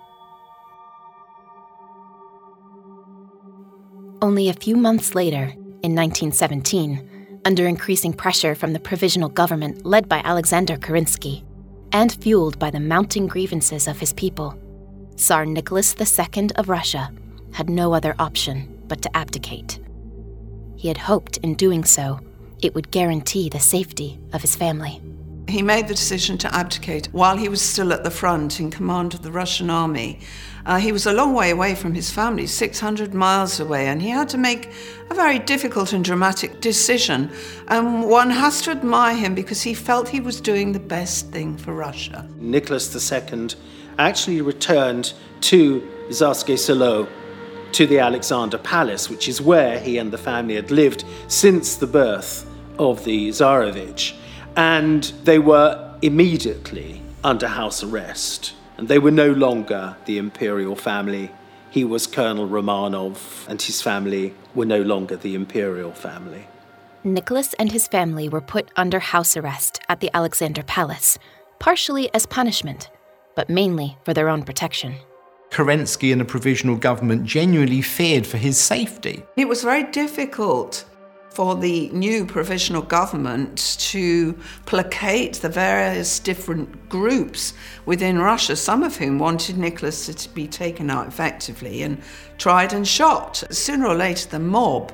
Only 4.21 4.49
a 4.49 4.55
few 4.55 4.77
months 4.77 5.15
later, 5.15 5.55
in 5.83 5.95
1917, 5.95 7.41
under 7.45 7.67
increasing 7.67 8.13
pressure 8.13 8.55
from 8.55 8.73
the 8.73 8.81
provisional 8.81 9.29
government 9.29 9.87
led 9.87 10.09
by 10.09 10.19
Alexander 10.25 10.77
Kerensky, 10.77 11.45
and 11.93 12.13
fueled 12.23 12.59
by 12.59 12.71
the 12.71 12.81
mounting 12.81 13.27
grievances 13.27 13.87
of 13.89 13.99
his 13.99 14.13
people, 14.13 14.59
Tsar 15.17 15.47
Nicholas 15.47 15.95
II 15.99 16.51
of 16.57 16.69
Russia 16.69 17.13
had 17.53 17.69
no 17.69 17.93
other 17.93 18.15
option 18.19 18.83
but 18.87 19.03
to 19.03 19.17
abdicate. 19.17 19.81
He 20.77 20.89
had 20.89 20.99
hoped 20.99 21.39
in 21.39 21.55
doing 21.55 21.85
so, 21.85 22.21
it 22.63 22.75
would 22.75 22.91
guarantee 22.91 23.49
the 23.49 23.61
safety 23.61 24.19
of 24.33 24.43
his 24.43 24.55
family. 24.55 25.01
He 25.49 25.63
made 25.63 25.89
the 25.89 25.95
decision 25.95 26.37
to 26.39 26.55
abdicate 26.55 27.07
while 27.13 27.37
he 27.37 27.49
was 27.49 27.63
still 27.63 27.93
at 27.93 28.05
the 28.05 28.11
front 28.11 28.61
in 28.61 28.71
command 28.71 29.15
of 29.15 29.23
the 29.23 29.33
Russian 29.33 29.71
army. 29.71 30.21
Uh, 30.69 30.79
he 30.79 30.93
was 30.93 31.07
a 31.07 31.13
long 31.13 31.35
way 31.35 31.51
away 31.51 31.75
from 31.75 31.95
his 31.95 32.11
family, 32.11 32.47
600 32.47 33.15
miles 33.15 33.59
away, 33.59 33.87
and 33.87 34.01
he 34.01 34.11
had 34.11 34.29
to 34.29 34.39
make 34.39 34.71
a 35.11 35.15
very 35.15 35.41
difficult 35.41 35.93
and 35.93 36.05
dramatic 36.05 36.61
decision. 36.61 37.31
And 37.67 38.05
one 38.09 38.31
has 38.31 38.63
to 38.63 38.71
admire 38.71 39.17
him 39.17 39.35
because 39.35 39.63
he 39.63 39.75
felt 39.75 40.09
he 40.09 40.21
was 40.21 40.41
doing 40.41 40.73
the 40.73 40.79
best 40.79 41.31
thing 41.33 41.57
for 41.57 41.73
Russia. 41.73 42.29
Nicholas 42.37 42.87
II 42.95 43.49
actually 43.99 44.43
returned 44.43 45.15
to 45.41 45.81
Tsarskoye 46.11 46.59
Selo, 46.59 47.09
to 47.73 47.87
the 47.87 47.99
Alexander 47.99 48.59
Palace, 48.59 49.11
which 49.11 49.29
is 49.29 49.41
where 49.41 49.81
he 49.81 49.99
and 49.99 50.11
the 50.11 50.19
family 50.19 50.55
had 50.55 50.71
lived 50.71 51.05
since 51.27 51.77
the 51.77 51.87
birth 51.87 52.49
of 52.79 53.05
the 53.05 53.31
Tsarevich 53.31 54.15
and 54.59 55.05
they 55.23 55.39
were 55.39 55.95
immediately 56.03 57.01
under 57.23 57.47
house 57.47 57.85
arrest. 57.85 58.55
And 58.79 58.89
they 58.89 58.99
were 58.99 59.11
no 59.11 59.33
longer 59.33 59.97
the 60.07 60.19
imperial 60.19 60.77
family. 60.77 61.31
He 61.71 61.85
was 61.85 62.07
Colonel 62.07 62.49
Romanov, 62.49 63.47
and 63.49 63.61
his 63.61 63.83
family 63.83 64.35
were 64.55 64.65
no 64.65 64.81
longer 64.81 65.17
the 65.17 65.35
imperial 65.35 65.93
family. 65.93 66.47
Nicholas 67.05 67.55
and 67.55 67.73
his 67.73 67.89
family 67.89 68.29
were 68.29 68.41
put 68.41 68.71
under 68.77 69.01
house 69.01 69.37
arrest 69.37 69.81
at 69.89 70.01
the 70.01 70.11
Alexander 70.15 70.63
Palace, 70.63 71.19
partially 71.59 72.13
as 72.15 72.25
punishment, 72.25 72.89
but 73.35 73.51
mainly 73.51 73.99
for 74.05 74.15
their 74.15 74.29
own 74.29 74.43
protection. 74.43 74.95
Kerensky 75.51 76.13
and 76.13 76.21
the 76.21 76.25
provisional 76.25 76.77
government 76.77 77.25
genuinely 77.25 77.83
feared 77.83 78.27
for 78.27 78.37
his 78.37 78.59
safety. 78.59 79.25
It 79.37 79.49
was 79.49 79.63
very 79.63 79.85
difficult 79.91 80.85
for 81.39 81.55
the 81.55 81.89
new 81.91 82.27
provisional 82.27 82.83
government 82.83 83.77
to 83.79 84.37
placate 84.67 85.35
the 85.35 85.49
various 85.49 86.19
different 86.19 86.89
groups 86.89 87.55
within 87.87 88.19
Russia, 88.19 88.57
some 88.57 88.83
of 88.83 88.97
whom 88.97 89.21
wanted 89.21 89.57
Nicholas 89.57 90.07
to 90.07 90.29
be 90.31 90.49
taken 90.49 90.91
out 90.91 91.07
effectively 91.07 91.85
and 91.85 92.03
tried 92.39 92.73
and 92.73 92.89
shot. 92.89 93.45
Sooner 93.53 93.87
or 93.87 93.95
later, 93.95 94.29
the 94.31 94.41
mob 94.41 94.91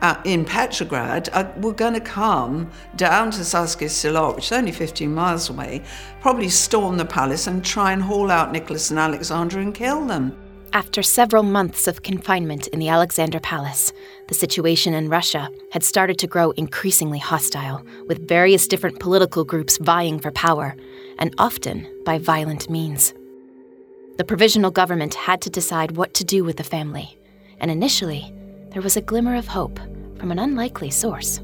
uh, 0.00 0.14
in 0.22 0.44
Petrograd 0.44 1.30
uh, 1.32 1.50
were 1.56 1.72
going 1.72 1.94
to 1.94 2.00
come 2.00 2.70
down 2.94 3.32
to 3.32 3.40
Tsarskoye 3.40 3.90
Selo, 3.90 4.36
which 4.36 4.44
is 4.44 4.52
only 4.52 4.70
15 4.70 5.12
miles 5.12 5.50
away, 5.50 5.82
probably 6.20 6.48
storm 6.48 6.96
the 6.96 7.04
palace 7.04 7.48
and 7.48 7.64
try 7.64 7.90
and 7.90 8.04
haul 8.04 8.30
out 8.30 8.52
Nicholas 8.52 8.90
and 8.90 9.00
Alexandra 9.00 9.60
and 9.60 9.74
kill 9.74 10.06
them. 10.06 10.47
After 10.74 11.02
several 11.02 11.42
months 11.42 11.88
of 11.88 12.02
confinement 12.02 12.66
in 12.68 12.78
the 12.78 12.88
Alexander 12.88 13.40
Palace, 13.40 13.92
the 14.28 14.34
situation 14.34 14.92
in 14.92 15.08
Russia 15.08 15.48
had 15.72 15.82
started 15.82 16.18
to 16.18 16.26
grow 16.26 16.50
increasingly 16.52 17.18
hostile, 17.18 17.82
with 18.06 18.28
various 18.28 18.68
different 18.68 19.00
political 19.00 19.44
groups 19.44 19.78
vying 19.78 20.18
for 20.18 20.30
power, 20.30 20.76
and 21.18 21.34
often 21.38 21.86
by 22.04 22.18
violent 22.18 22.68
means. 22.68 23.14
The 24.18 24.24
provisional 24.24 24.70
government 24.70 25.14
had 25.14 25.40
to 25.42 25.50
decide 25.50 25.92
what 25.92 26.12
to 26.14 26.24
do 26.24 26.44
with 26.44 26.58
the 26.58 26.64
family, 26.64 27.18
and 27.60 27.70
initially, 27.70 28.32
there 28.70 28.82
was 28.82 28.96
a 28.96 29.02
glimmer 29.02 29.36
of 29.36 29.48
hope 29.48 29.80
from 30.18 30.30
an 30.30 30.38
unlikely 30.38 30.90
source. 30.90 31.40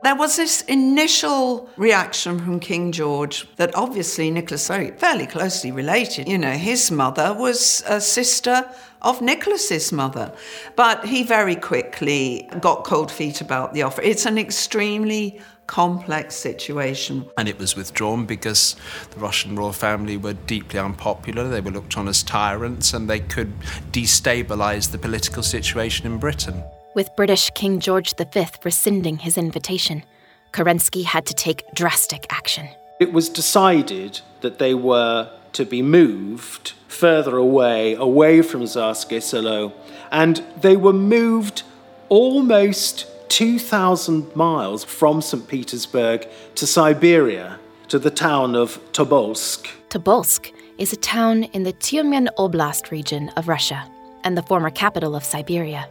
There 0.00 0.14
was 0.14 0.36
this 0.36 0.62
initial 0.62 1.68
reaction 1.76 2.38
from 2.38 2.60
King 2.60 2.92
George 2.92 3.48
that 3.56 3.74
obviously 3.74 4.30
Nicholas 4.30 4.68
very 4.68 4.92
fairly 4.92 5.26
closely 5.26 5.72
related. 5.72 6.28
You 6.28 6.38
know, 6.38 6.52
his 6.52 6.92
mother 6.92 7.34
was 7.34 7.82
a 7.84 8.00
sister 8.00 8.70
of 9.02 9.20
Nicholas's 9.20 9.90
mother, 9.90 10.32
but 10.76 11.04
he 11.04 11.24
very 11.24 11.56
quickly 11.56 12.48
got 12.60 12.84
cold 12.84 13.10
feet 13.10 13.40
about 13.40 13.74
the 13.74 13.82
offer. 13.82 14.00
It's 14.02 14.24
an 14.24 14.38
extremely 14.38 15.40
complex 15.66 16.36
situation. 16.36 17.28
And 17.36 17.48
it 17.48 17.58
was 17.58 17.74
withdrawn 17.74 18.24
because 18.24 18.76
the 19.10 19.18
Russian 19.18 19.56
royal 19.56 19.72
family 19.72 20.16
were 20.16 20.32
deeply 20.32 20.78
unpopular. 20.78 21.48
They 21.48 21.60
were 21.60 21.72
looked 21.72 21.96
on 21.98 22.06
as 22.06 22.22
tyrants 22.22 22.94
and 22.94 23.10
they 23.10 23.20
could 23.20 23.52
destabilise 23.90 24.92
the 24.92 24.98
political 24.98 25.42
situation 25.42 26.06
in 26.06 26.18
Britain. 26.18 26.62
With 26.98 27.14
British 27.14 27.50
King 27.50 27.78
George 27.78 28.12
V 28.16 28.44
rescinding 28.64 29.18
his 29.18 29.38
invitation, 29.38 30.02
Kerensky 30.50 31.04
had 31.04 31.26
to 31.26 31.32
take 31.32 31.62
drastic 31.72 32.26
action. 32.28 32.68
It 32.98 33.12
was 33.12 33.28
decided 33.28 34.20
that 34.40 34.58
they 34.58 34.74
were 34.74 35.30
to 35.52 35.64
be 35.64 35.80
moved 35.80 36.72
further 36.88 37.36
away, 37.36 37.94
away 37.94 38.42
from 38.42 38.62
Tsarskoye 38.62 39.22
Selo, 39.22 39.72
and 40.10 40.42
they 40.60 40.76
were 40.76 40.92
moved 40.92 41.62
almost 42.08 43.06
2,000 43.28 44.34
miles 44.34 44.82
from 44.82 45.22
St. 45.22 45.46
Petersburg 45.46 46.26
to 46.56 46.66
Siberia, 46.66 47.60
to 47.86 48.00
the 48.00 48.10
town 48.10 48.56
of 48.56 48.80
Tobolsk. 48.90 49.68
Tobolsk 49.88 50.52
is 50.78 50.92
a 50.92 50.96
town 50.96 51.44
in 51.44 51.62
the 51.62 51.74
Tyumen 51.74 52.26
Oblast 52.36 52.90
region 52.90 53.28
of 53.36 53.46
Russia 53.46 53.88
and 54.24 54.36
the 54.36 54.42
former 54.42 54.70
capital 54.70 55.14
of 55.14 55.22
Siberia. 55.22 55.88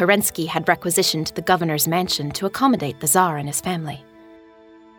Kerensky 0.00 0.46
had 0.46 0.66
requisitioned 0.66 1.26
the 1.34 1.42
governor's 1.42 1.86
mansion 1.86 2.30
to 2.30 2.46
accommodate 2.46 3.00
the 3.00 3.06
Tsar 3.06 3.36
and 3.36 3.46
his 3.46 3.60
family. 3.60 4.02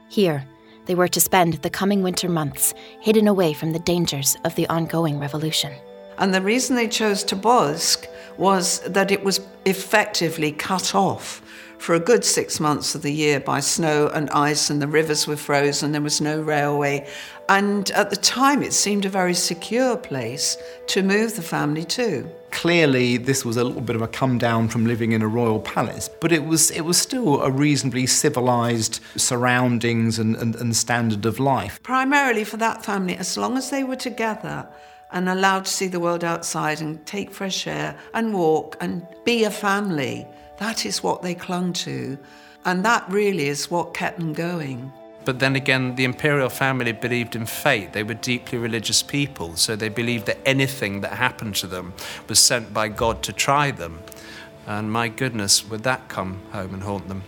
Here, 0.10 0.46
they 0.86 0.94
were 0.94 1.08
to 1.08 1.20
spend 1.20 1.54
the 1.56 1.72
coming 1.72 2.04
winter 2.04 2.30
months 2.30 2.76
hidden 3.00 3.28
away 3.28 3.54
from 3.54 3.72
the 3.72 3.80
dangers 3.80 4.38
of 4.46 4.54
the 4.54 4.68
ongoing 4.68 5.18
revolution. 5.18 5.74
And 6.20 6.32
the 6.32 6.42
reason 6.44 6.76
they 6.76 6.88
chose 6.88 7.24
Tobolsk 7.24 8.06
was 8.38 8.82
that 8.82 9.10
it 9.10 9.24
was 9.24 9.40
effectively 9.66 10.52
cut 10.52 10.94
off 10.94 11.42
for 11.80 11.96
a 11.96 12.00
good 12.00 12.24
six 12.24 12.60
months 12.60 12.94
of 12.94 13.02
the 13.02 13.12
year 13.12 13.40
by 13.40 13.60
snow 13.60 14.08
and 14.14 14.30
ice, 14.30 14.70
and 14.70 14.80
the 14.80 14.88
rivers 14.88 15.26
were 15.26 15.36
frozen, 15.36 15.94
there 15.94 16.02
was 16.02 16.22
no 16.22 16.40
railway. 16.40 17.08
And 17.52 17.92
at 17.92 18.10
the 18.10 18.16
time, 18.16 18.64
it 18.64 18.72
seemed 18.72 19.04
a 19.04 19.10
very 19.10 19.34
secure 19.34 19.98
place 19.98 20.56
to 20.88 21.04
move 21.04 21.36
the 21.36 21.42
family 21.42 21.84
to. 21.84 22.26
Clearly, 22.52 23.18
this 23.18 23.44
was 23.44 23.58
a 23.58 23.64
little 23.66 23.82
bit 23.82 23.98
of 23.98 24.02
a 24.02 24.08
come 24.08 24.38
down 24.38 24.70
from 24.70 24.86
living 24.86 25.12
in 25.12 25.22
a 25.22 25.28
royal 25.28 25.60
palace, 25.60 26.10
but 26.22 26.32
it 26.32 26.46
was, 26.46 26.72
it 26.72 26.86
was 26.86 26.98
still 26.98 27.42
a 27.42 27.52
reasonably 27.52 28.08
civilized 28.08 29.02
surroundings 29.18 30.18
and, 30.18 30.38
and, 30.38 30.56
and 30.56 30.74
standard 30.78 31.26
of 31.26 31.42
life. 31.42 31.84
Primarily 31.84 32.46
for 32.46 32.56
that 32.56 32.86
family, 32.86 33.18
as 33.18 33.38
long 33.38 33.58
as 33.58 33.70
they 33.70 33.84
were 33.84 33.98
together, 33.98 34.66
and 35.12 35.28
allowed 35.28 35.66
to 35.66 35.72
see 35.72 35.88
the 35.88 36.00
world 36.00 36.24
outside 36.24 36.80
and 36.80 37.06
take 37.06 37.32
fresh 37.32 37.68
air 37.68 38.00
and 38.14 38.34
walk 38.34 38.78
and 38.80 39.06
be 39.26 39.44
a 39.44 39.52
family. 39.52 40.26
That 40.60 40.86
is 40.86 41.04
what 41.04 41.22
they 41.22 41.36
clung 41.36 41.74
to. 41.74 42.18
And 42.64 42.86
that 42.86 43.04
really 43.10 43.48
is 43.50 43.70
what 43.70 43.94
kept 43.94 44.20
them 44.20 44.32
going. 44.32 44.94
But 45.24 45.40
then 45.40 45.56
again, 45.56 45.96
the 45.96 46.04
imperial 46.04 46.50
family 46.50 46.92
believed 46.92 47.36
in 47.36 47.46
fate. 47.46 47.94
They 47.94 48.04
were 48.04 48.16
deeply 48.16 48.58
religious 48.58 49.04
people, 49.04 49.56
so 49.56 49.76
they 49.76 49.90
believed 49.90 50.26
that 50.26 50.40
anything 50.46 51.02
that 51.02 51.14
happened 51.14 51.56
to 51.58 51.68
them 51.68 51.94
was 52.28 52.40
sent 52.40 52.74
by 52.74 52.88
God 52.88 53.22
to 53.24 53.34
try 53.34 53.72
them. 53.72 54.00
And 54.66 54.92
my 54.92 55.08
goodness, 55.10 55.68
would 55.70 55.84
that 55.84 56.08
come 56.08 56.42
home 56.52 56.74
and 56.74 56.84
haunt 56.84 57.08
them? 57.08 57.24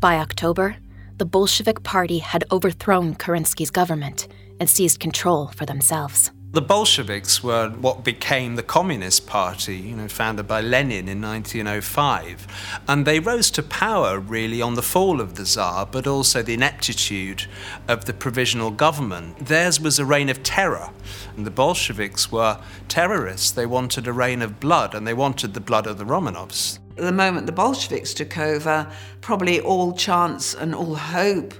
By 0.00 0.18
October, 0.18 0.76
the 1.16 1.24
Bolshevik 1.24 1.82
Party 1.82 2.18
had 2.18 2.44
overthrown 2.52 3.16
Kerensky's 3.16 3.70
government 3.70 4.28
and 4.60 4.70
seized 4.70 5.00
control 5.00 5.48
for 5.48 5.66
themselves. 5.66 6.30
The 6.58 6.62
Bolsheviks 6.62 7.40
were 7.40 7.68
what 7.68 8.02
became 8.02 8.56
the 8.56 8.64
Communist 8.64 9.28
Party, 9.28 9.76
you 9.76 9.94
know, 9.94 10.08
founded 10.08 10.48
by 10.48 10.60
Lenin 10.60 11.06
in 11.08 11.22
1905. 11.22 12.80
And 12.88 13.06
they 13.06 13.20
rose 13.20 13.48
to 13.52 13.62
power 13.62 14.18
really 14.18 14.60
on 14.60 14.74
the 14.74 14.82
fall 14.82 15.20
of 15.20 15.36
the 15.36 15.44
Tsar, 15.44 15.86
but 15.86 16.08
also 16.08 16.42
the 16.42 16.54
ineptitude 16.54 17.46
of 17.86 18.06
the 18.06 18.12
provisional 18.12 18.72
government. 18.72 19.46
Theirs 19.46 19.80
was 19.80 20.00
a 20.00 20.04
reign 20.04 20.28
of 20.28 20.42
terror. 20.42 20.90
And 21.36 21.46
the 21.46 21.52
Bolsheviks 21.52 22.32
were 22.32 22.58
terrorists. 22.88 23.52
They 23.52 23.64
wanted 23.64 24.08
a 24.08 24.12
reign 24.12 24.42
of 24.42 24.58
blood, 24.58 24.96
and 24.96 25.06
they 25.06 25.14
wanted 25.14 25.54
the 25.54 25.60
blood 25.60 25.86
of 25.86 25.96
the 25.96 26.04
Romanovs. 26.04 26.80
The 26.96 27.12
moment 27.12 27.46
the 27.46 27.52
Bolsheviks 27.52 28.12
took 28.12 28.36
over, 28.36 28.90
probably 29.20 29.60
all 29.60 29.92
chance 29.92 30.54
and 30.54 30.74
all 30.74 30.96
hope 30.96 31.54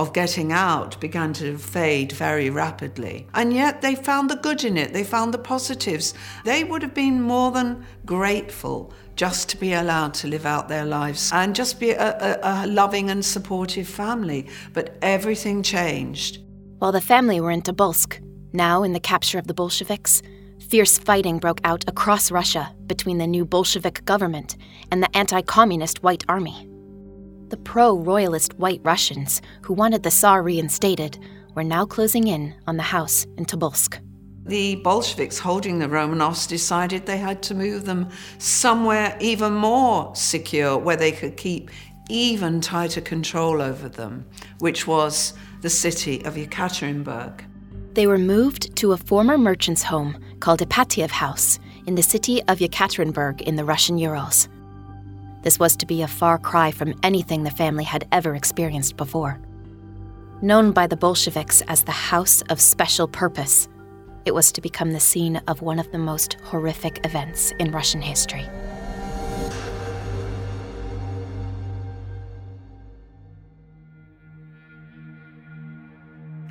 of 0.00 0.14
getting 0.14 0.50
out 0.50 0.98
began 0.98 1.32
to 1.34 1.58
fade 1.58 2.12
very 2.12 2.48
rapidly. 2.48 3.26
And 3.34 3.52
yet 3.52 3.82
they 3.82 3.94
found 3.94 4.30
the 4.30 4.36
good 4.36 4.64
in 4.64 4.76
it, 4.76 4.92
they 4.92 5.04
found 5.04 5.34
the 5.34 5.38
positives. 5.38 6.14
They 6.44 6.64
would 6.64 6.82
have 6.82 6.94
been 6.94 7.20
more 7.20 7.50
than 7.50 7.84
grateful 8.06 8.94
just 9.14 9.50
to 9.50 9.58
be 9.58 9.74
allowed 9.74 10.14
to 10.14 10.26
live 10.26 10.46
out 10.46 10.68
their 10.68 10.86
lives 10.86 11.30
and 11.34 11.54
just 11.54 11.78
be 11.78 11.90
a, 11.90 12.38
a, 12.42 12.64
a 12.64 12.66
loving 12.66 13.10
and 13.10 13.22
supportive 13.22 13.86
family. 13.86 14.48
But 14.72 14.96
everything 15.02 15.62
changed. 15.62 16.38
While 16.78 16.92
the 16.92 17.02
family 17.02 17.40
were 17.40 17.50
in 17.50 17.60
Tobolsk, 17.60 18.18
now 18.54 18.82
in 18.82 18.94
the 18.94 19.00
capture 19.00 19.38
of 19.38 19.46
the 19.46 19.54
Bolsheviks, 19.54 20.22
fierce 20.70 20.96
fighting 20.96 21.38
broke 21.38 21.60
out 21.64 21.84
across 21.86 22.30
Russia 22.30 22.74
between 22.86 23.18
the 23.18 23.26
new 23.26 23.44
Bolshevik 23.44 24.04
government 24.06 24.56
and 24.90 25.02
the 25.02 25.14
anti 25.14 25.42
communist 25.42 26.02
White 26.02 26.24
Army. 26.26 26.69
The 27.50 27.56
pro 27.56 27.96
royalist 27.96 28.56
White 28.60 28.80
Russians, 28.84 29.42
who 29.62 29.74
wanted 29.74 30.04
the 30.04 30.10
Tsar 30.10 30.40
reinstated, 30.40 31.18
were 31.56 31.64
now 31.64 31.84
closing 31.84 32.28
in 32.28 32.54
on 32.68 32.76
the 32.76 32.84
house 32.84 33.26
in 33.38 33.44
Tobolsk. 33.44 33.98
The 34.44 34.76
Bolsheviks 34.76 35.40
holding 35.40 35.80
the 35.80 35.88
Romanovs 35.88 36.46
decided 36.46 37.06
they 37.06 37.18
had 37.18 37.42
to 37.42 37.54
move 37.56 37.86
them 37.86 38.08
somewhere 38.38 39.16
even 39.20 39.52
more 39.54 40.14
secure 40.14 40.78
where 40.78 40.94
they 40.94 41.10
could 41.10 41.36
keep 41.36 41.72
even 42.08 42.60
tighter 42.60 43.00
control 43.00 43.60
over 43.60 43.88
them, 43.88 44.26
which 44.60 44.86
was 44.86 45.34
the 45.60 45.70
city 45.70 46.24
of 46.24 46.36
Yekaterinburg. 46.36 47.44
They 47.94 48.06
were 48.06 48.18
moved 48.18 48.76
to 48.76 48.92
a 48.92 48.96
former 48.96 49.36
merchant's 49.36 49.82
home 49.82 50.16
called 50.38 50.60
Ipatiev 50.60 51.10
House 51.10 51.58
in 51.86 51.96
the 51.96 52.02
city 52.04 52.44
of 52.44 52.60
Yekaterinburg 52.60 53.40
in 53.40 53.56
the 53.56 53.64
Russian 53.64 53.98
Urals. 53.98 54.48
This 55.42 55.58
was 55.58 55.74
to 55.76 55.86
be 55.86 56.02
a 56.02 56.08
far 56.08 56.38
cry 56.38 56.70
from 56.70 56.94
anything 57.02 57.44
the 57.44 57.50
family 57.50 57.84
had 57.84 58.06
ever 58.12 58.34
experienced 58.34 58.96
before. 58.96 59.40
Known 60.42 60.72
by 60.72 60.86
the 60.86 60.96
Bolsheviks 60.96 61.62
as 61.62 61.84
the 61.84 61.92
House 61.92 62.42
of 62.50 62.60
Special 62.60 63.08
Purpose, 63.08 63.68
it 64.26 64.34
was 64.34 64.52
to 64.52 64.60
become 64.60 64.92
the 64.92 65.00
scene 65.00 65.40
of 65.48 65.62
one 65.62 65.78
of 65.78 65.90
the 65.92 65.98
most 65.98 66.34
horrific 66.44 67.04
events 67.06 67.52
in 67.58 67.72
Russian 67.72 68.02
history. 68.02 68.46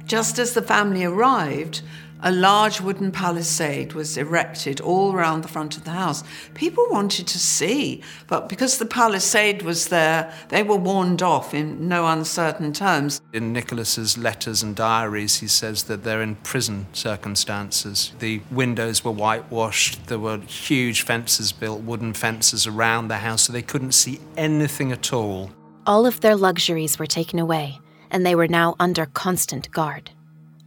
Just 0.05 0.39
as 0.39 0.55
the 0.55 0.63
family 0.63 1.03
arrived, 1.03 1.83
a 2.21 2.31
large 2.31 2.81
wooden 2.81 3.11
palisade 3.11 3.93
was 3.93 4.17
erected 4.17 4.81
all 4.81 5.13
around 5.13 5.41
the 5.41 5.47
front 5.47 5.77
of 5.77 5.85
the 5.85 5.91
house. 5.91 6.23
People 6.53 6.85
wanted 6.89 7.27
to 7.27 7.39
see, 7.39 8.01
but 8.27 8.49
because 8.49 8.77
the 8.77 8.85
palisade 8.85 9.61
was 9.61 9.87
there, 9.87 10.33
they 10.49 10.61
were 10.61 10.75
warned 10.75 11.21
off 11.21 11.53
in 11.53 11.87
no 11.87 12.07
uncertain 12.07 12.73
terms. 12.73 13.21
In 13.31 13.53
Nicholas's 13.53 14.17
letters 14.17 14.61
and 14.61 14.75
diaries, 14.75 15.37
he 15.37 15.47
says 15.47 15.83
that 15.83 16.03
they're 16.03 16.21
in 16.21 16.35
prison 16.35 16.87
circumstances. 16.91 18.11
The 18.19 18.41
windows 18.51 19.03
were 19.05 19.11
whitewashed, 19.11 20.07
there 20.07 20.19
were 20.19 20.39
huge 20.39 21.03
fences 21.03 21.51
built, 21.51 21.81
wooden 21.81 22.13
fences 22.13 22.67
around 22.67 23.07
the 23.07 23.17
house, 23.17 23.43
so 23.43 23.53
they 23.53 23.61
couldn't 23.61 23.93
see 23.93 24.19
anything 24.35 24.91
at 24.91 25.13
all. 25.13 25.51
All 25.87 26.05
of 26.05 26.19
their 26.19 26.35
luxuries 26.35 26.99
were 26.99 27.07
taken 27.07 27.39
away, 27.39 27.79
and 28.11 28.25
they 28.25 28.35
were 28.35 28.47
now 28.47 28.75
under 28.79 29.05
constant 29.05 29.71
guard 29.71 30.11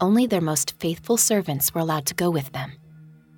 only 0.02 0.26
their 0.26 0.40
most 0.40 0.74
faithful 0.80 1.16
servants 1.16 1.72
were 1.72 1.80
allowed 1.80 2.04
to 2.06 2.14
go 2.14 2.28
with 2.28 2.50
them, 2.52 2.72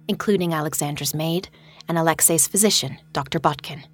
including 0.09 0.55
Alexandra's 0.55 1.15
maid 1.15 1.49
and 1.89 1.99
Alexei's 1.99 2.49
physician, 2.49 2.97
Dr. 3.13 3.39
Botkin. 3.39 3.85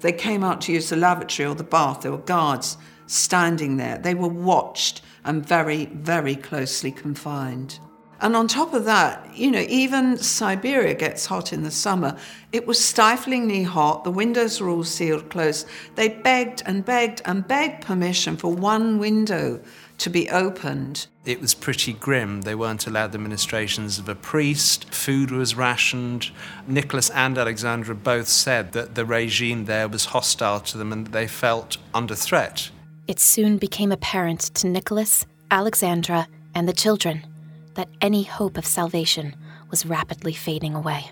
They 0.00 0.12
came 0.12 0.42
out 0.42 0.62
to 0.62 0.72
use 0.72 0.88
the 0.88 0.96
lavatory 0.96 1.46
or 1.46 1.54
the 1.54 1.62
bath. 1.62 2.00
There 2.00 2.12
were 2.12 2.18
guards 2.18 2.78
standing 3.06 3.76
there. 3.76 3.98
They 3.98 4.14
were 4.14 4.28
watched 4.28 5.02
and 5.24 5.46
very, 5.46 5.86
very 5.86 6.36
closely 6.36 6.90
confined. 6.90 7.78
And 8.20 8.34
on 8.34 8.48
top 8.48 8.72
of 8.72 8.86
that, 8.86 9.36
you 9.36 9.50
know, 9.50 9.66
even 9.68 10.16
Siberia 10.16 10.94
gets 10.94 11.26
hot 11.26 11.52
in 11.52 11.64
the 11.64 11.70
summer. 11.70 12.16
It 12.50 12.66
was 12.66 12.82
stiflingly 12.82 13.62
hot. 13.62 14.04
The 14.04 14.10
windows 14.10 14.58
were 14.58 14.70
all 14.70 14.84
sealed 14.84 15.28
close. 15.28 15.66
They 15.96 16.08
begged 16.08 16.62
and 16.64 16.82
begged 16.82 17.20
and 17.26 17.46
begged 17.46 17.84
permission 17.84 18.38
for 18.38 18.54
one 18.54 18.98
window 18.98 19.60
to 19.98 20.10
be 20.10 20.28
opened. 20.30 21.06
It 21.24 21.40
was 21.40 21.54
pretty 21.54 21.92
grim. 21.92 22.42
They 22.42 22.54
weren't 22.54 22.86
allowed 22.86 23.12
the 23.12 23.18
ministrations 23.18 23.98
of 23.98 24.08
a 24.08 24.14
priest, 24.14 24.92
food 24.92 25.30
was 25.30 25.54
rationed. 25.54 26.30
Nicholas 26.66 27.10
and 27.10 27.36
Alexandra 27.38 27.94
both 27.94 28.28
said 28.28 28.72
that 28.72 28.94
the 28.94 29.04
regime 29.04 29.64
there 29.64 29.88
was 29.88 30.06
hostile 30.06 30.60
to 30.60 30.78
them 30.78 30.92
and 30.92 31.08
they 31.08 31.26
felt 31.26 31.78
under 31.94 32.14
threat. 32.14 32.70
It 33.08 33.20
soon 33.20 33.56
became 33.56 33.92
apparent 33.92 34.40
to 34.54 34.66
Nicholas, 34.66 35.26
Alexandra, 35.50 36.28
and 36.54 36.68
the 36.68 36.72
children 36.72 37.26
that 37.74 37.88
any 38.00 38.24
hope 38.24 38.58
of 38.58 38.66
salvation 38.66 39.34
was 39.70 39.86
rapidly 39.86 40.32
fading 40.32 40.74
away. 40.74 41.10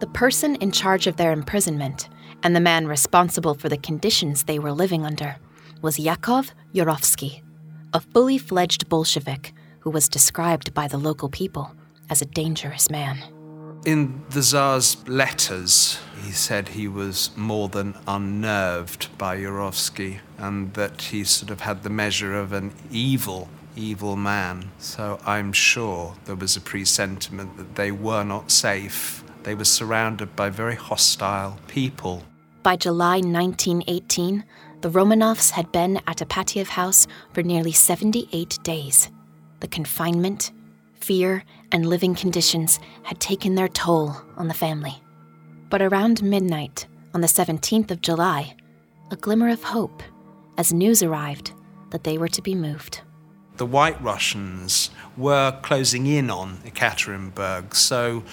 The 0.00 0.06
person 0.08 0.56
in 0.56 0.72
charge 0.72 1.06
of 1.06 1.16
their 1.16 1.32
imprisonment 1.32 2.08
and 2.42 2.56
the 2.56 2.60
man 2.60 2.86
responsible 2.86 3.54
for 3.54 3.68
the 3.68 3.76
conditions 3.76 4.44
they 4.44 4.58
were 4.58 4.72
living 4.72 5.04
under 5.04 5.36
was 5.80 5.98
Yakov 5.98 6.52
Yurovsky, 6.74 7.42
a 7.92 8.00
fully 8.00 8.38
fledged 8.38 8.88
Bolshevik 8.88 9.52
who 9.80 9.90
was 9.90 10.08
described 10.08 10.72
by 10.72 10.88
the 10.88 10.96
local 10.96 11.28
people 11.28 11.74
as 12.08 12.22
a 12.22 12.26
dangerous 12.26 12.90
man. 12.90 13.18
In 13.84 14.22
the 14.30 14.42
Tsar's 14.42 14.96
letters, 15.08 15.98
he 16.22 16.30
said 16.30 16.68
he 16.68 16.86
was 16.86 17.30
more 17.36 17.68
than 17.68 17.94
unnerved 18.06 19.08
by 19.18 19.36
Yurovsky 19.36 20.20
and 20.38 20.72
that 20.74 21.02
he 21.02 21.24
sort 21.24 21.50
of 21.50 21.60
had 21.60 21.82
the 21.82 21.90
measure 21.90 22.38
of 22.38 22.52
an 22.52 22.72
evil, 22.90 23.48
evil 23.76 24.16
man. 24.16 24.70
So 24.78 25.18
I'm 25.26 25.52
sure 25.52 26.14
there 26.26 26.36
was 26.36 26.56
a 26.56 26.60
presentiment 26.60 27.56
that 27.56 27.74
they 27.74 27.90
were 27.90 28.22
not 28.22 28.50
safe. 28.50 29.24
They 29.42 29.56
were 29.56 29.64
surrounded 29.64 30.36
by 30.36 30.48
very 30.48 30.76
hostile 30.76 31.58
people. 31.66 32.22
By 32.62 32.76
July 32.76 33.16
1918, 33.16 34.44
the 34.82 34.90
Romanovs 34.90 35.52
had 35.52 35.70
been 35.70 35.98
at 36.08 36.18
Ipatiev 36.18 36.66
house 36.66 37.06
for 37.32 37.44
nearly 37.44 37.70
78 37.70 38.58
days. 38.64 39.10
The 39.60 39.68
confinement, 39.68 40.50
fear, 40.94 41.44
and 41.70 41.86
living 41.86 42.16
conditions 42.16 42.80
had 43.04 43.20
taken 43.20 43.54
their 43.54 43.68
toll 43.68 44.16
on 44.36 44.48
the 44.48 44.54
family. 44.54 45.00
But 45.70 45.82
around 45.82 46.24
midnight 46.24 46.86
on 47.14 47.20
the 47.20 47.28
17th 47.28 47.92
of 47.92 48.00
July, 48.00 48.56
a 49.12 49.16
glimmer 49.16 49.50
of 49.50 49.62
hope 49.62 50.02
as 50.58 50.72
news 50.72 51.00
arrived 51.00 51.52
that 51.90 52.02
they 52.02 52.18
were 52.18 52.28
to 52.28 52.42
be 52.42 52.56
moved. 52.56 53.02
The 53.58 53.66
White 53.66 54.02
Russians 54.02 54.90
were 55.16 55.56
closing 55.62 56.08
in 56.08 56.28
on 56.28 56.56
Ekaterinburg, 56.64 57.76
so 57.76 58.24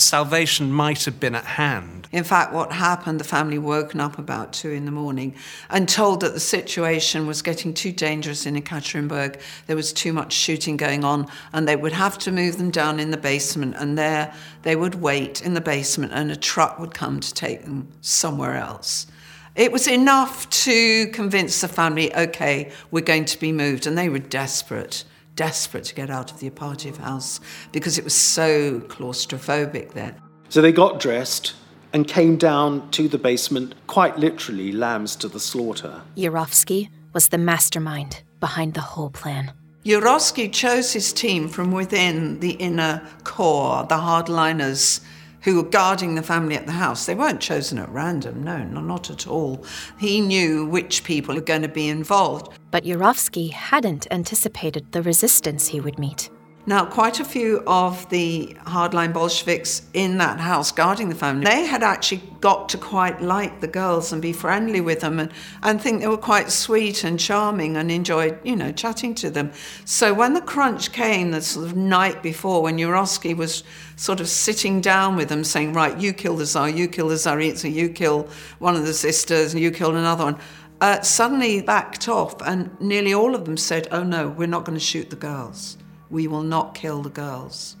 salvation 0.00 0.70
might 0.70 1.04
have 1.04 1.18
been 1.18 1.34
at 1.34 1.44
hand. 1.44 2.08
In 2.12 2.24
fact, 2.24 2.52
what 2.52 2.72
happened, 2.72 3.20
the 3.20 3.24
family 3.24 3.58
woken 3.58 4.00
up 4.00 4.18
about 4.18 4.52
two 4.52 4.70
in 4.70 4.84
the 4.84 4.90
morning 4.90 5.34
and 5.70 5.88
told 5.88 6.20
that 6.20 6.34
the 6.34 6.40
situation 6.40 7.26
was 7.26 7.42
getting 7.42 7.74
too 7.74 7.92
dangerous 7.92 8.46
in 8.46 8.54
Ekaterinburg. 8.54 9.40
There 9.66 9.76
was 9.76 9.92
too 9.92 10.12
much 10.12 10.32
shooting 10.32 10.76
going 10.76 11.04
on, 11.04 11.28
and 11.52 11.66
they 11.66 11.76
would 11.76 11.92
have 11.92 12.18
to 12.18 12.32
move 12.32 12.58
them 12.58 12.70
down 12.70 13.00
in 13.00 13.10
the 13.10 13.16
basement. 13.16 13.74
And 13.78 13.98
there 13.98 14.32
they 14.62 14.76
would 14.76 14.96
wait 14.96 15.42
in 15.42 15.54
the 15.54 15.60
basement, 15.60 16.12
and 16.12 16.30
a 16.30 16.36
truck 16.36 16.78
would 16.78 16.94
come 16.94 17.20
to 17.20 17.34
take 17.34 17.64
them 17.64 17.88
somewhere 18.00 18.56
else. 18.56 19.06
It 19.54 19.72
was 19.72 19.88
enough 19.88 20.48
to 20.50 21.06
convince 21.08 21.62
the 21.62 21.68
family, 21.68 22.14
okay, 22.14 22.72
we're 22.90 23.00
going 23.00 23.24
to 23.24 23.40
be 23.40 23.52
moved. 23.52 23.86
And 23.86 23.96
they 23.96 24.08
were 24.08 24.18
desperate 24.18 25.04
desperate 25.36 25.84
to 25.84 25.94
get 25.94 26.10
out 26.10 26.32
of 26.32 26.40
the 26.40 26.50
Ipatiev 26.50 26.96
house 26.96 27.40
because 27.70 27.98
it 27.98 28.04
was 28.04 28.14
so 28.14 28.80
claustrophobic 28.80 29.92
there. 29.92 30.16
So 30.48 30.60
they 30.60 30.72
got 30.72 30.98
dressed 30.98 31.54
and 31.92 32.08
came 32.08 32.36
down 32.36 32.90
to 32.90 33.08
the 33.08 33.18
basement, 33.18 33.74
quite 33.86 34.18
literally 34.18 34.72
lambs 34.72 35.14
to 35.16 35.28
the 35.28 35.40
slaughter. 35.40 36.02
Yurovsky 36.16 36.88
was 37.12 37.28
the 37.28 37.38
mastermind 37.38 38.22
behind 38.40 38.74
the 38.74 38.80
whole 38.80 39.10
plan. 39.10 39.52
Yurovsky 39.84 40.52
chose 40.52 40.92
his 40.92 41.12
team 41.12 41.48
from 41.48 41.70
within 41.70 42.40
the 42.40 42.52
inner 42.52 43.06
core, 43.22 43.84
the 43.84 43.94
hardliners 43.94 45.00
who 45.42 45.54
were 45.54 45.62
guarding 45.62 46.16
the 46.16 46.22
family 46.22 46.56
at 46.56 46.66
the 46.66 46.72
house. 46.72 47.06
They 47.06 47.14
weren't 47.14 47.40
chosen 47.40 47.78
at 47.78 47.88
random, 47.90 48.42
no, 48.42 48.64
not 48.64 49.10
at 49.10 49.28
all. 49.28 49.64
He 49.96 50.20
knew 50.20 50.66
which 50.66 51.04
people 51.04 51.36
were 51.36 51.40
going 51.40 51.62
to 51.62 51.68
be 51.68 51.88
involved. 51.88 52.55
But 52.70 52.84
Yurovsky 52.84 53.52
hadn't 53.52 54.06
anticipated 54.10 54.92
the 54.92 55.02
resistance 55.02 55.68
he 55.68 55.80
would 55.80 55.98
meet. 55.98 56.30
Now, 56.68 56.84
quite 56.84 57.20
a 57.20 57.24
few 57.24 57.62
of 57.68 58.08
the 58.08 58.56
hardline 58.64 59.12
Bolsheviks 59.12 59.82
in 59.94 60.18
that 60.18 60.40
house 60.40 60.72
guarding 60.72 61.08
the 61.08 61.14
family, 61.14 61.44
they 61.44 61.64
had 61.64 61.84
actually 61.84 62.22
got 62.40 62.68
to 62.70 62.76
quite 62.76 63.22
like 63.22 63.60
the 63.60 63.68
girls 63.68 64.12
and 64.12 64.20
be 64.20 64.32
friendly 64.32 64.80
with 64.80 64.98
them 65.00 65.20
and, 65.20 65.32
and 65.62 65.80
think 65.80 66.00
they 66.00 66.08
were 66.08 66.16
quite 66.16 66.50
sweet 66.50 67.04
and 67.04 67.20
charming 67.20 67.76
and 67.76 67.92
enjoyed, 67.92 68.36
you 68.42 68.56
know, 68.56 68.72
chatting 68.72 69.14
to 69.14 69.30
them. 69.30 69.52
So 69.84 70.12
when 70.12 70.34
the 70.34 70.40
crunch 70.40 70.90
came, 70.90 71.30
the 71.30 71.40
sort 71.40 71.66
of 71.66 71.76
night 71.76 72.20
before, 72.20 72.62
when 72.62 72.78
Yurovsky 72.78 73.36
was 73.36 73.62
sort 73.94 74.18
of 74.18 74.28
sitting 74.28 74.80
down 74.80 75.14
with 75.14 75.28
them 75.28 75.44
saying, 75.44 75.72
right, 75.72 75.96
you 75.96 76.12
kill 76.12 76.36
the 76.36 76.46
Tsar, 76.46 76.68
you 76.68 76.88
kill 76.88 77.06
the 77.06 77.14
Tsaritsa, 77.14 77.72
you 77.72 77.88
kill 77.88 78.28
one 78.58 78.74
of 78.74 78.84
the 78.84 78.92
sisters, 78.92 79.54
and 79.54 79.62
you 79.62 79.70
kill 79.70 79.94
another 79.94 80.24
one, 80.24 80.38
uh, 80.80 81.00
suddenly 81.00 81.62
backed 81.62 82.08
off 82.08 82.40
and 82.42 82.78
nearly 82.80 83.14
all 83.14 83.34
of 83.34 83.44
them 83.44 83.56
said, 83.56 83.88
oh 83.90 84.02
no, 84.02 84.28
we're 84.28 84.46
not 84.46 84.64
going 84.64 84.78
to 84.78 84.84
shoot 84.84 85.10
the 85.10 85.16
girls. 85.16 85.78
We 86.10 86.28
will 86.28 86.42
not 86.42 86.74
kill 86.74 87.02
the 87.02 87.10
girls. 87.10 87.76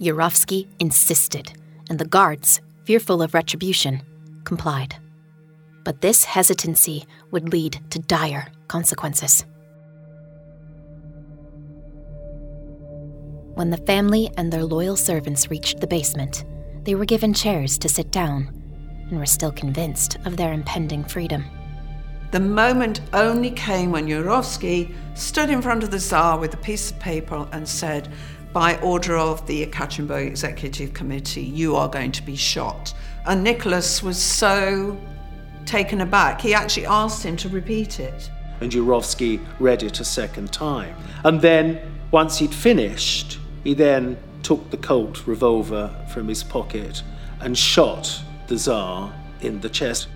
Yurovsky 0.00 0.66
insisted, 0.80 1.52
and 1.88 1.98
the 1.98 2.04
guards, 2.04 2.60
fearful 2.84 3.22
of 3.22 3.34
retribution, 3.34 4.02
complied. 4.44 4.96
But 5.84 6.00
this 6.00 6.24
hesitancy 6.24 7.04
would 7.30 7.52
lead 7.52 7.80
to 7.90 7.98
dire 7.98 8.48
consequences. 8.66 9.44
When 13.54 13.70
the 13.70 13.76
family 13.76 14.30
and 14.38 14.52
their 14.52 14.64
loyal 14.64 14.96
servants 14.96 15.50
reached 15.50 15.80
the 15.80 15.86
basement, 15.86 16.44
they 16.84 16.94
were 16.94 17.04
given 17.04 17.34
chairs 17.34 17.78
to 17.78 17.88
sit 17.88 18.10
down 18.10 18.48
and 19.08 19.18
were 19.18 19.26
still 19.26 19.52
convinced 19.52 20.16
of 20.24 20.36
their 20.36 20.52
impending 20.52 21.04
freedom. 21.04 21.44
The 22.32 22.40
moment 22.40 23.02
only 23.12 23.50
came 23.50 23.92
when 23.92 24.06
Yurovsky 24.06 24.94
stood 25.14 25.50
in 25.50 25.60
front 25.60 25.82
of 25.82 25.90
the 25.90 26.00
Tsar 26.00 26.38
with 26.38 26.54
a 26.54 26.56
piece 26.56 26.90
of 26.90 26.98
paper 26.98 27.46
and 27.52 27.68
said, 27.68 28.08
by 28.54 28.78
order 28.78 29.18
of 29.18 29.46
the 29.46 29.66
Ekaterinburg 29.66 30.28
Executive 30.28 30.94
Committee, 30.94 31.42
you 31.42 31.76
are 31.76 31.90
going 31.90 32.10
to 32.12 32.22
be 32.22 32.34
shot. 32.34 32.94
And 33.26 33.44
Nicholas 33.44 34.02
was 34.02 34.16
so 34.16 34.98
taken 35.66 36.00
aback, 36.00 36.40
he 36.40 36.54
actually 36.54 36.86
asked 36.86 37.22
him 37.22 37.36
to 37.36 37.50
repeat 37.50 38.00
it. 38.00 38.30
And 38.62 38.72
Yurovsky 38.72 39.38
read 39.60 39.82
it 39.82 40.00
a 40.00 40.04
second 40.04 40.54
time. 40.54 40.96
And 41.24 41.38
then, 41.38 41.80
once 42.12 42.38
he'd 42.38 42.54
finished, 42.54 43.40
he 43.62 43.74
then 43.74 44.16
took 44.42 44.70
the 44.70 44.78
Colt 44.78 45.26
revolver 45.26 45.94
from 46.08 46.28
his 46.28 46.42
pocket 46.42 47.02
and 47.40 47.58
shot 47.58 48.22
the 48.46 48.56
Tsar 48.56 49.12
in 49.42 49.60
the 49.60 49.68
chest. 49.68 50.08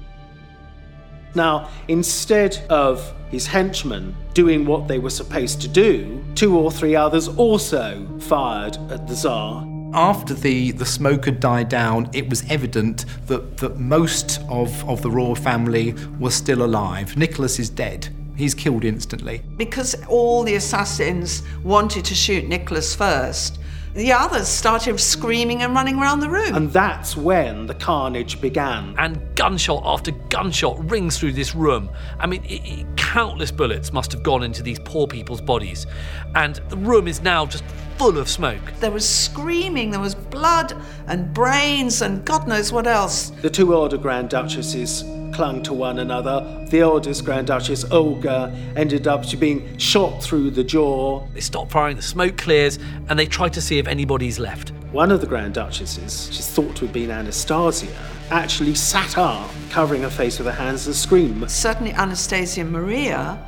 Now, 1.36 1.68
instead 1.88 2.64
of 2.70 3.12
his 3.30 3.46
henchmen 3.46 4.16
doing 4.32 4.64
what 4.64 4.88
they 4.88 4.98
were 4.98 5.10
supposed 5.10 5.60
to 5.60 5.68
do, 5.68 6.24
two 6.34 6.58
or 6.58 6.72
three 6.72 6.96
others 6.96 7.28
also 7.28 8.06
fired 8.20 8.78
at 8.90 9.06
the 9.06 9.14
Tsar. 9.14 9.66
After 9.92 10.34
the, 10.34 10.72
the 10.72 10.86
smoke 10.86 11.26
had 11.26 11.38
died 11.38 11.68
down, 11.68 12.10
it 12.14 12.28
was 12.28 12.42
evident 12.50 13.04
that, 13.26 13.58
that 13.58 13.78
most 13.78 14.40
of, 14.48 14.88
of 14.88 15.02
the 15.02 15.10
royal 15.10 15.34
family 15.34 15.94
was 16.18 16.34
still 16.34 16.62
alive. 16.62 17.16
Nicholas 17.16 17.58
is 17.58 17.68
dead. 17.68 18.08
He's 18.34 18.54
killed 18.54 18.84
instantly. 18.84 19.42
Because 19.56 19.94
all 20.08 20.42
the 20.42 20.54
assassins 20.56 21.42
wanted 21.62 22.04
to 22.06 22.14
shoot 22.14 22.46
Nicholas 22.48 22.94
first, 22.94 23.58
the 23.96 24.12
others 24.12 24.46
started 24.46 25.00
screaming 25.00 25.62
and 25.62 25.74
running 25.74 25.98
around 25.98 26.20
the 26.20 26.28
room. 26.28 26.54
And 26.54 26.70
that's 26.70 27.16
when 27.16 27.66
the 27.66 27.74
carnage 27.74 28.42
began. 28.42 28.94
And 28.98 29.34
gunshot 29.36 29.82
after 29.86 30.10
gunshot 30.28 30.90
rings 30.90 31.18
through 31.18 31.32
this 31.32 31.54
room. 31.54 31.88
I 32.18 32.26
mean, 32.26 32.44
it, 32.44 32.60
it, 32.66 32.86
countless 32.96 33.50
bullets 33.50 33.94
must 33.94 34.12
have 34.12 34.22
gone 34.22 34.42
into 34.42 34.62
these 34.62 34.78
poor 34.80 35.06
people's 35.06 35.40
bodies. 35.40 35.86
And 36.34 36.56
the 36.68 36.76
room 36.76 37.08
is 37.08 37.22
now 37.22 37.46
just 37.46 37.64
full 37.96 38.18
of 38.18 38.28
smoke. 38.28 38.60
There 38.80 38.90
was 38.90 39.08
screaming, 39.08 39.90
there 39.90 40.00
was 40.00 40.14
blood 40.14 40.74
and 41.06 41.32
brains 41.32 42.02
and 42.02 42.22
God 42.22 42.46
knows 42.46 42.70
what 42.70 42.86
else. 42.86 43.30
The 43.30 43.48
two 43.48 43.74
older 43.74 43.96
Grand 43.96 44.28
Duchesses 44.28 45.04
clung 45.32 45.62
to 45.64 45.72
one 45.72 45.98
another. 45.98 46.66
The 46.70 46.82
oldest 46.82 47.24
Grand 47.24 47.46
Duchess, 47.46 47.90
Olga, 47.90 48.54
ended 48.76 49.06
up 49.06 49.24
being 49.38 49.76
shot 49.78 50.22
through 50.22 50.50
the 50.50 50.64
jaw. 50.64 51.26
They 51.34 51.40
stop 51.40 51.70
firing, 51.70 51.96
the 51.96 52.02
smoke 52.02 52.36
clears, 52.36 52.78
and 53.08 53.18
they 53.18 53.26
try 53.26 53.48
to 53.48 53.60
see 53.60 53.78
if 53.78 53.86
anybody's 53.86 54.38
left. 54.38 54.70
One 54.92 55.10
of 55.10 55.20
the 55.20 55.26
Grand 55.26 55.54
Duchesses, 55.54 56.28
she's 56.32 56.48
thought 56.48 56.74
to 56.76 56.86
have 56.86 56.92
been 56.92 57.10
Anastasia, 57.10 57.88
actually 58.30 58.74
sat 58.74 59.18
up, 59.18 59.50
covering 59.70 60.02
her 60.02 60.10
face 60.10 60.38
with 60.38 60.46
her 60.46 60.52
hands 60.52 60.86
and 60.86 60.96
screamed. 60.96 61.50
Certainly, 61.50 61.92
Anastasia 61.92 62.64
Maria, 62.64 63.38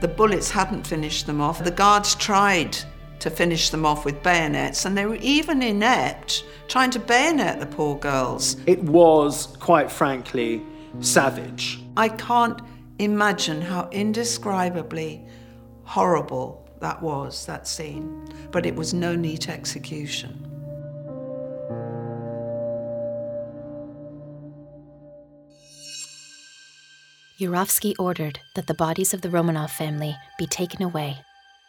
the 0.00 0.08
bullets 0.08 0.50
hadn't 0.50 0.86
finished 0.86 1.26
them 1.26 1.40
off. 1.40 1.62
The 1.62 1.70
guards 1.70 2.14
tried 2.14 2.76
to 3.20 3.30
finish 3.30 3.70
them 3.70 3.86
off 3.86 4.04
with 4.04 4.22
bayonets, 4.22 4.84
and 4.84 4.98
they 4.98 5.06
were 5.06 5.16
even 5.16 5.62
inept 5.62 6.44
trying 6.66 6.90
to 6.90 6.98
bayonet 6.98 7.60
the 7.60 7.66
poor 7.66 7.96
girls. 7.96 8.56
It 8.66 8.82
was, 8.82 9.56
quite 9.60 9.90
frankly, 9.90 10.62
savage. 11.00 11.80
I 11.96 12.08
can't 12.08 12.60
imagine 12.98 13.60
how 13.60 13.88
indescribably 13.90 15.26
horrible 15.84 16.68
that 16.80 17.00
was, 17.00 17.46
that 17.46 17.66
scene. 17.66 18.28
But 18.50 18.66
it 18.66 18.74
was 18.74 18.92
no 18.92 19.14
neat 19.14 19.48
execution. 19.48 20.48
Yurovsky 27.38 27.94
ordered 27.98 28.38
that 28.54 28.66
the 28.66 28.74
bodies 28.74 29.12
of 29.12 29.22
the 29.22 29.28
Romanov 29.28 29.70
family 29.70 30.16
be 30.38 30.46
taken 30.46 30.82
away 30.82 31.18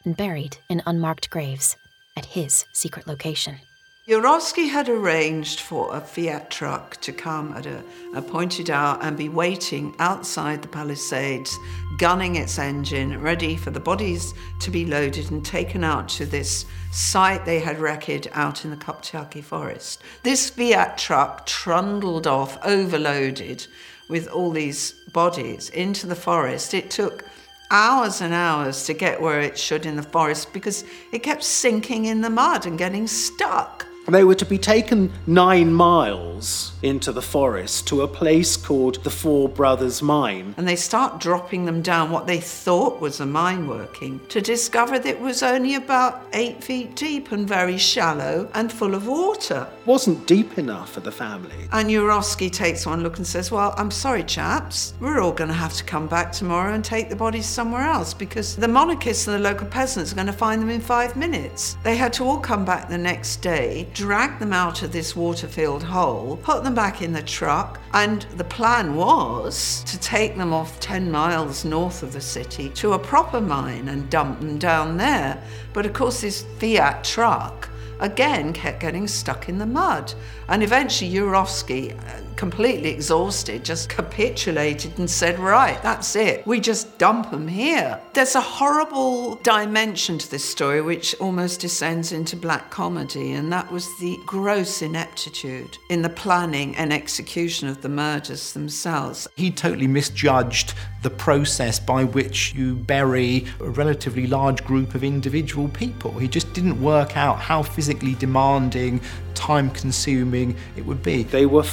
and 0.05 0.15
buried 0.15 0.57
in 0.69 0.83
unmarked 0.85 1.29
graves 1.29 1.77
at 2.15 2.25
his 2.25 2.65
secret 2.73 3.07
location. 3.07 3.57
Yurovsky 4.05 4.67
had 4.67 4.89
arranged 4.89 5.61
for 5.61 5.95
a 5.95 6.01
Fiat 6.01 6.51
truck 6.51 6.97
to 6.97 7.13
come 7.13 7.53
at 7.53 7.65
a 7.65 7.81
appointed 8.13 8.69
hour 8.69 8.99
and 9.01 9.15
be 9.15 9.29
waiting 9.29 9.95
outside 9.97 10.61
the 10.61 10.67
Palisades, 10.67 11.57
gunning 11.97 12.35
its 12.35 12.59
engine, 12.59 13.21
ready 13.21 13.55
for 13.55 13.71
the 13.71 13.79
bodies 13.79 14.33
to 14.59 14.69
be 14.69 14.85
loaded 14.85 15.31
and 15.31 15.45
taken 15.45 15.85
out 15.85 16.09
to 16.09 16.25
this 16.25 16.65
site 16.91 17.45
they 17.45 17.61
had 17.61 17.79
wrecked 17.79 18.27
out 18.33 18.65
in 18.65 18.71
the 18.71 18.75
Koptyaki 18.75 19.41
forest. 19.41 20.03
This 20.23 20.49
Fiat 20.49 20.97
truck 20.97 21.45
trundled 21.45 22.27
off, 22.27 22.57
overloaded 22.65 23.65
with 24.09 24.27
all 24.27 24.51
these 24.51 24.91
bodies 25.13 25.69
into 25.69 26.07
the 26.07 26.15
forest. 26.15 26.73
It 26.73 26.91
took 26.91 27.23
hours 27.71 28.19
and 28.19 28.33
hours 28.33 28.85
to 28.87 28.93
get 28.93 29.21
where 29.21 29.39
it 29.39 29.57
should 29.57 29.85
in 29.85 29.95
the 29.95 30.03
forest 30.03 30.51
because 30.51 30.83
it 31.13 31.23
kept 31.23 31.41
sinking 31.41 32.03
in 32.03 32.19
the 32.19 32.29
mud 32.29 32.65
and 32.65 32.77
getting 32.77 33.07
stuck. 33.07 33.87
They 34.07 34.25
were 34.25 34.35
to 34.35 34.45
be 34.45 34.57
taken 34.57 35.13
nine 35.25 35.71
miles 35.73 36.73
into 36.81 37.13
the 37.13 37.21
forest 37.21 37.87
to 37.87 38.01
a 38.01 38.07
place 38.07 38.57
called 38.57 39.01
the 39.05 39.09
Four 39.09 39.47
Brothers 39.47 40.01
Mine. 40.01 40.53
And 40.57 40.67
they 40.67 40.75
start 40.75 41.21
dropping 41.21 41.63
them 41.63 41.81
down 41.81 42.11
what 42.11 42.27
they 42.27 42.41
thought 42.41 42.99
was 42.99 43.21
a 43.21 43.25
mine 43.25 43.65
working 43.65 44.19
to 44.27 44.41
discover 44.41 44.99
that 44.99 45.07
it 45.07 45.21
was 45.21 45.41
only 45.41 45.75
about 45.75 46.27
eight 46.33 46.61
feet 46.61 46.95
deep 46.95 47.31
and 47.31 47.47
very 47.47 47.77
shallow 47.77 48.49
and 48.53 48.71
full 48.71 48.93
of 48.93 49.07
water. 49.07 49.65
Wasn't 49.85 50.27
deep 50.27 50.57
enough 50.57 50.91
for 50.91 50.99
the 50.99 51.11
family. 51.11 51.69
And 51.71 51.89
Yurovsky 51.89 52.51
takes 52.51 52.85
one 52.85 53.03
look 53.03 53.17
and 53.17 53.25
says, 53.25 53.51
Well, 53.51 53.73
I'm 53.77 53.91
sorry, 53.91 54.23
chaps, 54.23 54.95
we're 54.99 55.21
all 55.21 55.31
going 55.31 55.47
to 55.47 55.53
have 55.53 55.73
to 55.75 55.83
come 55.85 56.07
back 56.07 56.33
tomorrow 56.33 56.73
and 56.73 56.83
take 56.83 57.07
the 57.07 57.15
bodies 57.15 57.45
somewhere 57.45 57.83
else 57.83 58.13
because 58.13 58.57
the 58.57 58.67
monarchists 58.67 59.27
and 59.27 59.35
the 59.37 59.49
local 59.49 59.67
peasants 59.67 60.11
are 60.11 60.15
going 60.15 60.27
to 60.27 60.33
find 60.33 60.61
them 60.61 60.69
in 60.69 60.81
five 60.81 61.15
minutes. 61.15 61.77
They 61.83 61.95
had 61.95 62.11
to 62.13 62.25
all 62.25 62.39
come 62.39 62.65
back 62.65 62.89
the 62.89 62.97
next 62.97 63.37
day 63.37 63.87
drag 63.93 64.39
them 64.39 64.53
out 64.53 64.81
of 64.81 64.91
this 64.91 65.15
water 65.15 65.47
filled 65.47 65.83
hole, 65.83 66.37
put 66.43 66.63
them 66.63 66.75
back 66.75 67.01
in 67.01 67.13
the 67.13 67.21
truck, 67.21 67.79
and 67.93 68.23
the 68.37 68.43
plan 68.43 68.95
was 68.95 69.83
to 69.85 69.99
take 69.99 70.35
them 70.37 70.53
off 70.53 70.79
10 70.79 71.11
miles 71.11 71.63
north 71.63 72.03
of 72.03 72.13
the 72.13 72.21
city 72.21 72.69
to 72.69 72.93
a 72.93 72.99
proper 72.99 73.39
mine 73.39 73.87
and 73.87 74.09
dump 74.09 74.39
them 74.39 74.57
down 74.57 74.97
there. 74.97 75.41
But 75.73 75.85
of 75.85 75.93
course, 75.93 76.21
this 76.21 76.43
Fiat 76.59 77.03
truck 77.03 77.69
again 77.99 78.53
kept 78.53 78.79
getting 78.79 79.07
stuck 79.07 79.47
in 79.49 79.57
the 79.57 79.65
mud. 79.65 80.13
And 80.47 80.63
eventually, 80.63 81.11
Yurovsky, 81.11 81.97
completely 82.35 82.89
exhausted, 82.89 83.63
just 83.63 83.89
capitulated 83.89 84.97
and 84.97 85.09
said, 85.09 85.39
Right, 85.39 85.81
that's 85.81 86.15
it. 86.15 86.45
We 86.45 86.59
just 86.59 86.97
dump 86.97 87.31
them 87.31 87.47
here. 87.47 87.99
There's 88.13 88.35
a 88.35 88.41
horrible 88.41 89.35
dimension 89.35 90.17
to 90.17 90.29
this 90.29 90.43
story 90.43 90.81
which 90.81 91.15
almost 91.19 91.61
descends 91.61 92.11
into 92.11 92.35
black 92.35 92.69
comedy, 92.69 93.33
and 93.33 93.51
that 93.51 93.71
was 93.71 93.87
the 93.99 94.17
gross 94.25 94.81
ineptitude 94.81 95.77
in 95.89 96.01
the 96.01 96.09
planning 96.09 96.75
and 96.75 96.91
execution 96.93 97.67
of 97.67 97.81
the 97.81 97.89
murders 97.89 98.53
themselves. 98.53 99.27
He 99.35 99.51
totally 99.51 99.87
misjudged 99.87 100.73
the 101.03 101.09
process 101.09 101.79
by 101.79 102.05
which 102.05 102.53
you 102.55 102.75
bury 102.75 103.45
a 103.59 103.69
relatively 103.69 104.25
large 104.25 104.63
group 104.63 104.95
of 104.95 105.03
individual 105.03 105.67
people. 105.69 106.11
He 106.11 106.27
just 106.27 106.53
didn't 106.53 106.81
work 106.81 107.17
out 107.17 107.39
how 107.39 107.61
physically 107.61 108.15
demanding, 108.15 109.01
time 109.33 109.69
consuming 109.71 110.55
it 110.77 110.85
would 110.85 111.03
be. 111.03 111.23
They 111.23 111.45
were 111.45 111.63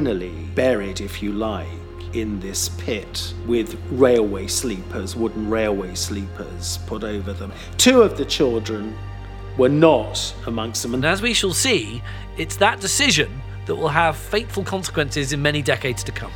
finally 0.00 0.48
buried, 0.54 1.02
if 1.02 1.22
you 1.22 1.30
like, 1.30 1.68
in 2.14 2.40
this 2.40 2.70
pit 2.70 3.34
with 3.46 3.78
railway 3.90 4.46
sleepers, 4.46 5.14
wooden 5.14 5.50
railway 5.50 5.94
sleepers 5.94 6.78
put 6.86 7.04
over 7.04 7.34
them. 7.34 7.52
Two 7.76 8.00
of 8.00 8.16
the 8.16 8.24
children 8.24 8.96
were 9.58 9.68
not 9.68 10.34
amongst 10.46 10.82
them. 10.82 10.94
And 10.94 11.04
as 11.04 11.20
we 11.20 11.34
shall 11.34 11.52
see, 11.52 12.02
it's 12.38 12.56
that 12.56 12.80
decision 12.80 13.30
that 13.66 13.76
will 13.76 13.90
have 13.90 14.16
fateful 14.16 14.64
consequences 14.64 15.34
in 15.34 15.42
many 15.42 15.60
decades 15.60 16.02
to 16.04 16.12
come. 16.12 16.32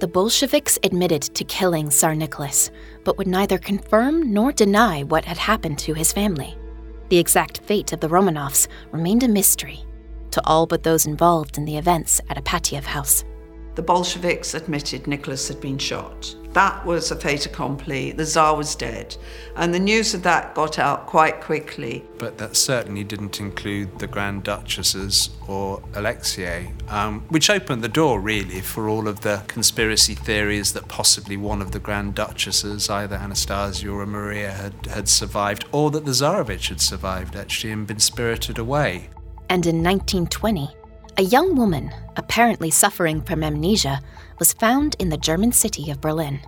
The 0.00 0.08
Bolsheviks 0.08 0.76
admitted 0.82 1.22
to 1.22 1.44
killing 1.44 1.90
Tsar 1.90 2.16
Nicholas, 2.16 2.72
but 3.04 3.16
would 3.16 3.28
neither 3.28 3.58
confirm 3.58 4.32
nor 4.32 4.50
deny 4.50 5.04
what 5.04 5.24
had 5.24 5.38
happened 5.38 5.78
to 5.78 5.94
his 5.94 6.12
family. 6.12 6.58
The 7.10 7.18
exact 7.18 7.58
fate 7.58 7.92
of 7.92 8.00
the 8.00 8.08
Romanovs 8.08 8.66
remained 8.90 9.22
a 9.22 9.28
mystery 9.28 9.85
to 10.36 10.46
all 10.46 10.66
but 10.66 10.82
those 10.82 11.06
involved 11.06 11.56
in 11.56 11.64
the 11.64 11.78
events 11.78 12.20
at 12.28 12.36
Ipatiev 12.36 12.84
House. 12.84 13.24
The 13.74 13.82
Bolsheviks 13.82 14.52
admitted 14.52 15.06
Nicholas 15.06 15.48
had 15.48 15.62
been 15.62 15.78
shot. 15.78 16.34
That 16.52 16.84
was 16.84 17.10
a 17.10 17.16
fait 17.16 17.46
accompli. 17.46 18.12
The 18.12 18.24
Tsar 18.24 18.54
was 18.54 18.74
dead. 18.74 19.16
And 19.56 19.72
the 19.72 19.80
news 19.80 20.12
of 20.12 20.22
that 20.24 20.54
got 20.54 20.78
out 20.78 21.06
quite 21.06 21.40
quickly. 21.40 22.04
But 22.18 22.36
that 22.36 22.54
certainly 22.54 23.02
didn't 23.02 23.40
include 23.40 23.98
the 23.98 24.06
Grand 24.06 24.42
Duchesses 24.42 25.30
or 25.48 25.82
Alexei, 25.94 26.70
um, 26.88 27.22
which 27.28 27.48
opened 27.48 27.82
the 27.82 27.88
door 27.88 28.20
really 28.20 28.60
for 28.60 28.90
all 28.90 29.08
of 29.08 29.22
the 29.22 29.42
conspiracy 29.48 30.14
theories 30.14 30.74
that 30.74 30.88
possibly 30.88 31.38
one 31.38 31.62
of 31.62 31.72
the 31.72 31.78
Grand 31.78 32.14
Duchesses, 32.14 32.90
either 32.90 33.16
Anastasia 33.16 33.88
or 33.88 34.04
Maria, 34.04 34.52
had, 34.52 34.86
had 34.86 35.08
survived, 35.08 35.64
or 35.72 35.90
that 35.90 36.04
the 36.04 36.12
Tsarevich 36.12 36.68
had 36.68 36.80
survived 36.82 37.36
actually 37.36 37.72
and 37.72 37.86
been 37.86 38.00
spirited 38.00 38.58
away. 38.58 39.08
And 39.48 39.64
in 39.66 39.82
1920, 39.82 40.68
a 41.18 41.22
young 41.22 41.54
woman, 41.54 41.92
apparently 42.16 42.70
suffering 42.70 43.22
from 43.22 43.42
amnesia, 43.42 44.00
was 44.38 44.52
found 44.52 44.96
in 44.98 45.08
the 45.08 45.16
German 45.16 45.52
city 45.52 45.90
of 45.90 46.00
Berlin. 46.00 46.40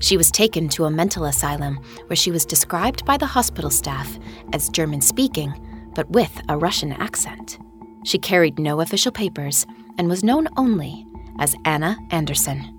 She 0.00 0.16
was 0.16 0.30
taken 0.30 0.68
to 0.70 0.84
a 0.84 0.90
mental 0.90 1.24
asylum 1.24 1.80
where 2.06 2.16
she 2.16 2.30
was 2.30 2.44
described 2.44 3.04
by 3.04 3.16
the 3.16 3.26
hospital 3.26 3.70
staff 3.70 4.18
as 4.52 4.68
German 4.68 5.00
speaking, 5.00 5.52
but 5.94 6.10
with 6.10 6.40
a 6.48 6.56
Russian 6.56 6.92
accent. 6.92 7.58
She 8.04 8.18
carried 8.18 8.58
no 8.58 8.80
official 8.80 9.12
papers 9.12 9.66
and 9.98 10.08
was 10.08 10.24
known 10.24 10.48
only 10.56 11.06
as 11.38 11.54
Anna 11.64 11.96
Anderson. 12.10 12.74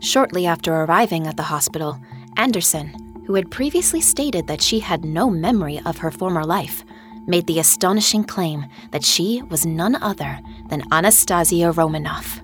Shortly 0.00 0.46
after 0.46 0.72
arriving 0.74 1.26
at 1.26 1.36
the 1.36 1.42
hospital, 1.44 1.98
Anderson, 2.36 3.22
who 3.26 3.34
had 3.34 3.50
previously 3.50 4.00
stated 4.00 4.46
that 4.46 4.60
she 4.60 4.80
had 4.80 5.04
no 5.04 5.30
memory 5.30 5.80
of 5.86 5.98
her 5.98 6.10
former 6.10 6.44
life, 6.44 6.84
made 7.26 7.46
the 7.46 7.58
astonishing 7.58 8.24
claim 8.24 8.66
that 8.90 9.04
she 9.04 9.42
was 9.50 9.66
none 9.66 9.96
other 9.96 10.40
than 10.68 10.82
Anastasia 10.92 11.72
Romanoff. 11.72 12.40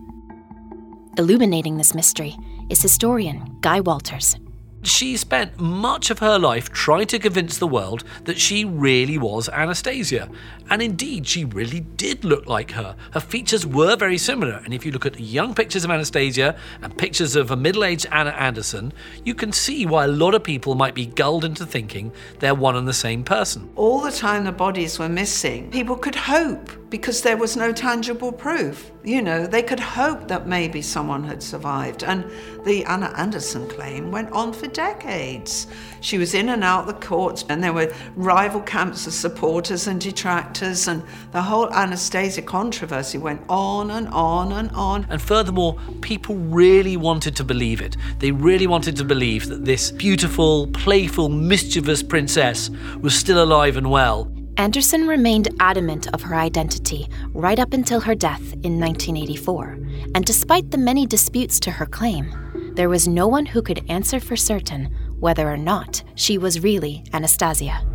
Illuminating 1.19 1.77
this 1.77 1.95
mystery 1.95 2.37
is 2.69 2.81
historian 2.83 3.57
Guy 3.61 3.81
Walters. 3.81 4.37
She 4.83 5.19
spent 5.19 5.61
much 5.61 6.11
of 6.11 6.21
her 6.21 6.39
life 6.39 6.71
trying 6.71 7.07
to 7.09 7.19
convince 7.19 7.59
the 7.59 7.67
world 7.67 8.03
that 8.25 8.39
she 8.39 8.65
really 8.65 9.19
was 9.19 9.49
Anastasia. 9.51 10.31
And 10.71 10.81
indeed, 10.81 11.27
she 11.27 11.45
really 11.45 11.81
did 11.81 12.25
look 12.25 12.47
like 12.47 12.71
her. 12.71 12.97
Her 13.13 13.21
features 13.21 13.67
were 13.67 13.95
very 13.97 14.17
similar. 14.17 14.63
And 14.65 14.73
if 14.73 14.87
you 14.87 14.93
look 14.93 15.05
at 15.05 15.21
young 15.21 15.55
pictures 15.55 15.85
of 15.85 15.91
Anastasia 15.91 16.57
and 16.81 16.97
pictures 16.97 17.37
of 17.37 17.51
a 17.51 17.57
middle 17.57 17.85
aged 17.85 18.07
Anna 18.11 18.31
Anderson, 18.31 18.95
you 19.23 19.35
can 19.35 19.53
see 19.53 19.85
why 19.85 20.05
a 20.05 20.09
lot 20.09 20.35
of 20.35 20.43
people 20.43 20.75
might 20.75 20.95
be 20.95 21.07
gulled 21.07 21.45
into 21.45 21.67
thinking 21.67 22.13
they're 22.39 22.55
one 22.55 22.77
and 22.77 22.89
the 22.89 22.95
same 22.95 23.23
person. 23.23 23.71
All 23.77 24.01
the 24.01 24.13
time 24.13 24.45
the 24.45 24.53
bodies 24.53 24.99
were 24.99 25.11
missing, 25.11 25.71
people 25.71 25.97
could 25.97 26.15
hope 26.15 26.71
because 26.91 27.23
there 27.23 27.37
was 27.37 27.57
no 27.57 27.73
tangible 27.73 28.33
proof. 28.33 28.91
You 29.05 29.23
know, 29.23 29.47
they 29.47 29.63
could 29.63 29.81
hope 29.81 30.27
that 30.29 30.47
maybe 30.47 30.83
someone 30.83 31.23
had 31.23 31.43
survived. 31.43 32.03
And 32.03 32.29
the 32.65 32.85
Anna 32.85 33.15
Anderson 33.17 33.69
claim 33.69 34.11
went 34.11 34.31
on 34.33 34.53
for 34.53 34.67
decades. 34.67 35.69
She 36.01 36.19
was 36.19 36.35
in 36.35 36.49
and 36.49 36.65
out 36.65 36.87
the 36.87 36.95
courts, 36.95 37.45
and 37.49 37.63
there 37.63 37.73
were 37.73 37.95
rival 38.17 38.61
camps 38.61 39.07
of 39.07 39.13
supporters 39.13 39.87
and 39.87 40.01
detractors, 40.01 40.89
and 40.89 41.03
the 41.31 41.41
whole 41.41 41.73
Anastasia 41.73 42.43
controversy 42.43 43.19
went 43.19 43.43
on 43.49 43.93
and 43.93 44.09
on 44.09 44.53
and 44.53 44.71
on. 44.73 45.07
And 45.09 45.23
furthermore, 45.23 45.79
people 46.01 46.35
really 46.35 46.97
wanted 46.97 47.37
to 47.37 47.45
believe 47.45 47.81
it. 47.81 47.97
They 48.19 48.33
really 48.33 48.67
wanted 48.67 48.97
to 48.97 49.05
believe 49.05 49.49
that 49.49 49.65
this 49.65 49.93
beautiful, 49.93 50.67
playful, 50.69 51.29
mischievous 51.29 52.03
princess 52.03 52.69
was 53.01 53.15
still 53.15 53.43
alive 53.43 53.77
and 53.77 53.91
well. 53.91 54.31
Anderson 54.57 55.07
remained 55.07 55.49
adamant 55.61 56.13
of 56.13 56.23
her 56.23 56.35
identity 56.35 57.09
right 57.33 57.59
up 57.59 57.73
until 57.73 58.01
her 58.01 58.15
death 58.15 58.53
in 58.63 58.79
1984, 58.79 59.79
and 60.15 60.25
despite 60.25 60.71
the 60.71 60.79
many 60.79 61.07
disputes 61.07 61.59
to 61.61 61.71
her 61.71 61.87
claim, 61.87 62.31
there 62.75 62.89
was 62.89 63.09
no 63.09 63.27
one 63.27 63.47
who 63.47 63.63
could 63.63 63.85
answer 63.89 64.21
for 64.21 64.37
certain 64.37 64.87
whether 65.19 65.51
or 65.51 65.57
not 65.57 66.03
she 66.15 66.39
was 66.39 66.63
really 66.63 67.05
Anastasia. 67.13 67.87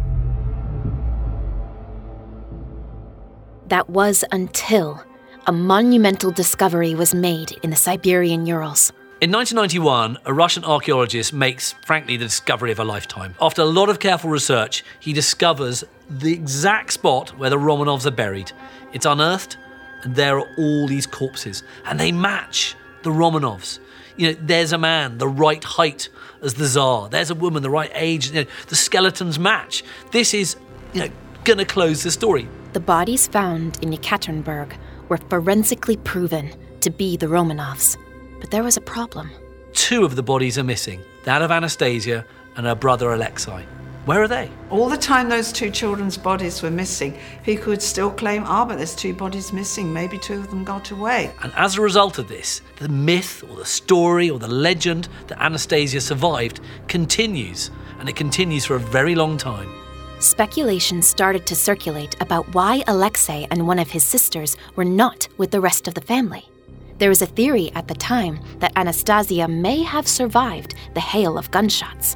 That 3.67 3.89
was 3.89 4.23
until 4.31 5.03
a 5.47 5.51
monumental 5.51 6.31
discovery 6.31 6.95
was 6.95 7.15
made 7.15 7.51
in 7.63 7.69
the 7.69 7.75
Siberian 7.75 8.45
Urals. 8.45 8.91
In 9.21 9.31
1991, 9.31 10.17
a 10.25 10.33
Russian 10.33 10.65
archaeologist 10.65 11.31
makes, 11.31 11.71
frankly, 11.85 12.17
the 12.17 12.25
discovery 12.25 12.73
of 12.73 12.79
a 12.79 12.83
lifetime. 12.83 13.33
After 13.39 13.61
a 13.61 13.65
lot 13.65 13.87
of 13.87 13.99
careful 13.99 14.29
research, 14.29 14.83
he 14.99 15.13
discovers 15.13 15.85
the 16.09 16.33
exact 16.33 16.91
spot 16.91 17.29
where 17.37 17.49
the 17.49 17.55
Romanovs 17.55 18.05
are 18.05 18.11
buried. 18.11 18.51
It's 18.91 19.05
unearthed, 19.05 19.55
and 20.03 20.17
there 20.17 20.37
are 20.37 20.45
all 20.57 20.85
these 20.85 21.07
corpses, 21.07 21.63
and 21.85 21.97
they 21.97 22.11
match 22.11 22.75
the 23.03 23.09
Romanovs. 23.09 23.79
You 24.17 24.33
know, 24.33 24.39
there's 24.41 24.73
a 24.73 24.77
man 24.77 25.17
the 25.17 25.29
right 25.29 25.63
height 25.63 26.09
as 26.41 26.55
the 26.55 26.67
Tsar. 26.67 27.07
There's 27.07 27.29
a 27.29 27.35
woman 27.35 27.63
the 27.63 27.69
right 27.69 27.91
age. 27.93 28.31
You 28.31 28.43
know, 28.43 28.49
the 28.67 28.75
skeletons 28.75 29.39
match. 29.39 29.85
This 30.11 30.33
is, 30.33 30.57
you 30.91 30.99
know, 31.05 31.09
to 31.45 31.63
close 31.63 32.03
the 32.03 32.11
story. 32.11 32.49
The 32.73 32.81
bodies 32.81 33.29
found 33.29 33.81
in 33.81 33.91
Yekaterinburg 33.91 34.73
were 35.07 35.19
forensically 35.29 35.95
proven 35.95 36.53
to 36.81 36.89
be 36.89 37.15
the 37.15 37.27
Romanovs. 37.27 37.95
But 38.39 38.51
there 38.51 38.63
was 38.63 38.77
a 38.77 38.81
problem. 38.81 39.31
Two 39.73 40.05
of 40.05 40.15
the 40.15 40.23
bodies 40.23 40.57
are 40.57 40.63
missing 40.63 41.01
that 41.25 41.41
of 41.41 41.51
Anastasia 41.51 42.25
and 42.55 42.65
her 42.65 42.75
brother 42.75 43.11
Alexei. 43.11 43.65
Where 44.05 44.21
are 44.21 44.27
they? 44.27 44.51
All 44.69 44.87
the 44.87 44.97
time 44.97 45.29
those 45.29 45.51
two 45.51 45.71
children's 45.71 46.15
bodies 46.15 46.61
were 46.61 46.69
missing, 46.69 47.17
people 47.43 47.69
would 47.69 47.81
still 47.81 48.11
claim, 48.11 48.43
ah, 48.45 48.63
but 48.63 48.77
there's 48.77 48.95
two 48.95 49.15
bodies 49.15 49.51
missing. 49.51 49.91
Maybe 49.91 50.19
two 50.19 50.35
of 50.35 50.51
them 50.51 50.63
got 50.63 50.91
away. 50.91 51.31
And 51.41 51.51
as 51.55 51.77
a 51.77 51.81
result 51.81 52.19
of 52.19 52.27
this, 52.27 52.61
the 52.75 52.87
myth 52.87 53.43
or 53.49 53.55
the 53.55 53.65
story 53.65 54.29
or 54.29 54.37
the 54.37 54.47
legend 54.47 55.09
that 55.27 55.41
Anastasia 55.41 55.99
survived 55.99 56.59
continues. 56.87 57.71
And 57.99 58.07
it 58.07 58.15
continues 58.15 58.65
for 58.65 58.75
a 58.75 58.79
very 58.79 59.15
long 59.15 59.37
time. 59.37 59.73
Speculation 60.19 61.01
started 61.01 61.47
to 61.47 61.55
circulate 61.55 62.15
about 62.21 62.53
why 62.53 62.83
Alexei 62.87 63.47
and 63.49 63.67
one 63.67 63.79
of 63.79 63.89
his 63.89 64.03
sisters 64.03 64.55
were 64.75 64.85
not 64.85 65.27
with 65.37 65.49
the 65.49 65.61
rest 65.61 65.87
of 65.87 65.95
the 65.95 66.01
family. 66.01 66.47
There 66.97 67.09
was 67.09 67.21
a 67.21 67.25
theory 67.25 67.71
at 67.75 67.87
the 67.87 67.93
time 67.93 68.39
that 68.59 68.71
Anastasia 68.77 69.47
may 69.47 69.83
have 69.83 70.07
survived 70.07 70.75
the 70.93 71.01
hail 71.01 71.37
of 71.37 71.51
gunshots. 71.51 72.15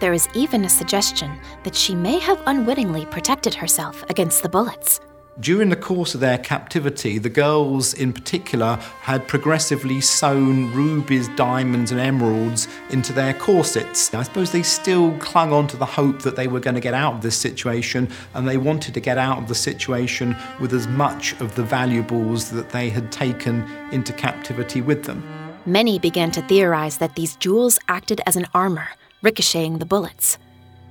There 0.00 0.12
is 0.12 0.28
even 0.34 0.64
a 0.64 0.68
suggestion 0.68 1.38
that 1.62 1.76
she 1.76 1.94
may 1.94 2.18
have 2.18 2.42
unwittingly 2.46 3.06
protected 3.06 3.54
herself 3.54 4.04
against 4.08 4.42
the 4.42 4.48
bullets. 4.48 5.00
During 5.40 5.68
the 5.68 5.76
course 5.76 6.16
of 6.16 6.20
their 6.20 6.38
captivity, 6.38 7.16
the 7.16 7.28
girls 7.28 7.94
in 7.94 8.12
particular 8.12 8.74
had 9.02 9.28
progressively 9.28 10.00
sewn 10.00 10.72
rubies, 10.72 11.28
diamonds, 11.36 11.92
and 11.92 12.00
emeralds 12.00 12.66
into 12.90 13.12
their 13.12 13.34
corsets. 13.34 14.12
I 14.12 14.24
suppose 14.24 14.50
they 14.50 14.64
still 14.64 15.16
clung 15.18 15.52
on 15.52 15.68
to 15.68 15.76
the 15.76 15.86
hope 15.86 16.22
that 16.22 16.34
they 16.34 16.48
were 16.48 16.58
going 16.58 16.74
to 16.74 16.80
get 16.80 16.92
out 16.92 17.14
of 17.14 17.22
this 17.22 17.36
situation, 17.36 18.10
and 18.34 18.48
they 18.48 18.56
wanted 18.56 18.94
to 18.94 19.00
get 19.00 19.16
out 19.16 19.38
of 19.38 19.46
the 19.46 19.54
situation 19.54 20.34
with 20.58 20.72
as 20.72 20.88
much 20.88 21.40
of 21.40 21.54
the 21.54 21.62
valuables 21.62 22.50
that 22.50 22.70
they 22.70 22.90
had 22.90 23.12
taken 23.12 23.62
into 23.92 24.12
captivity 24.12 24.80
with 24.80 25.04
them. 25.04 25.22
Many 25.66 26.00
began 26.00 26.32
to 26.32 26.42
theorize 26.42 26.98
that 26.98 27.14
these 27.14 27.36
jewels 27.36 27.78
acted 27.86 28.20
as 28.26 28.34
an 28.34 28.46
armor 28.54 28.88
ricocheting 29.22 29.78
the 29.78 29.86
bullets. 29.86 30.36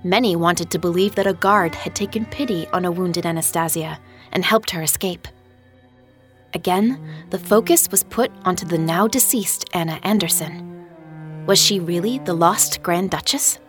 Many 0.05 0.37
wanted 0.37 0.71
to 0.71 0.79
believe 0.79 1.15
that 1.15 1.27
a 1.27 1.33
guard 1.33 1.75
had 1.75 1.95
taken 1.95 2.25
pity 2.27 2.65
on 2.67 2.85
a 2.85 2.91
wounded 2.91 3.25
Anastasia 3.25 3.99
and 4.31 4.43
helped 4.43 4.71
her 4.71 4.81
escape. 4.81 5.27
Again, 6.53 6.99
the 7.29 7.39
focus 7.39 7.89
was 7.91 8.03
put 8.03 8.31
onto 8.45 8.65
the 8.65 8.77
now 8.77 9.07
deceased 9.07 9.65
Anna 9.73 9.99
Anderson. 10.03 10.85
Was 11.45 11.59
she 11.59 11.79
really 11.79 12.19
the 12.19 12.33
lost 12.33 12.81
Grand 12.83 13.11
Duchess? 13.11 13.59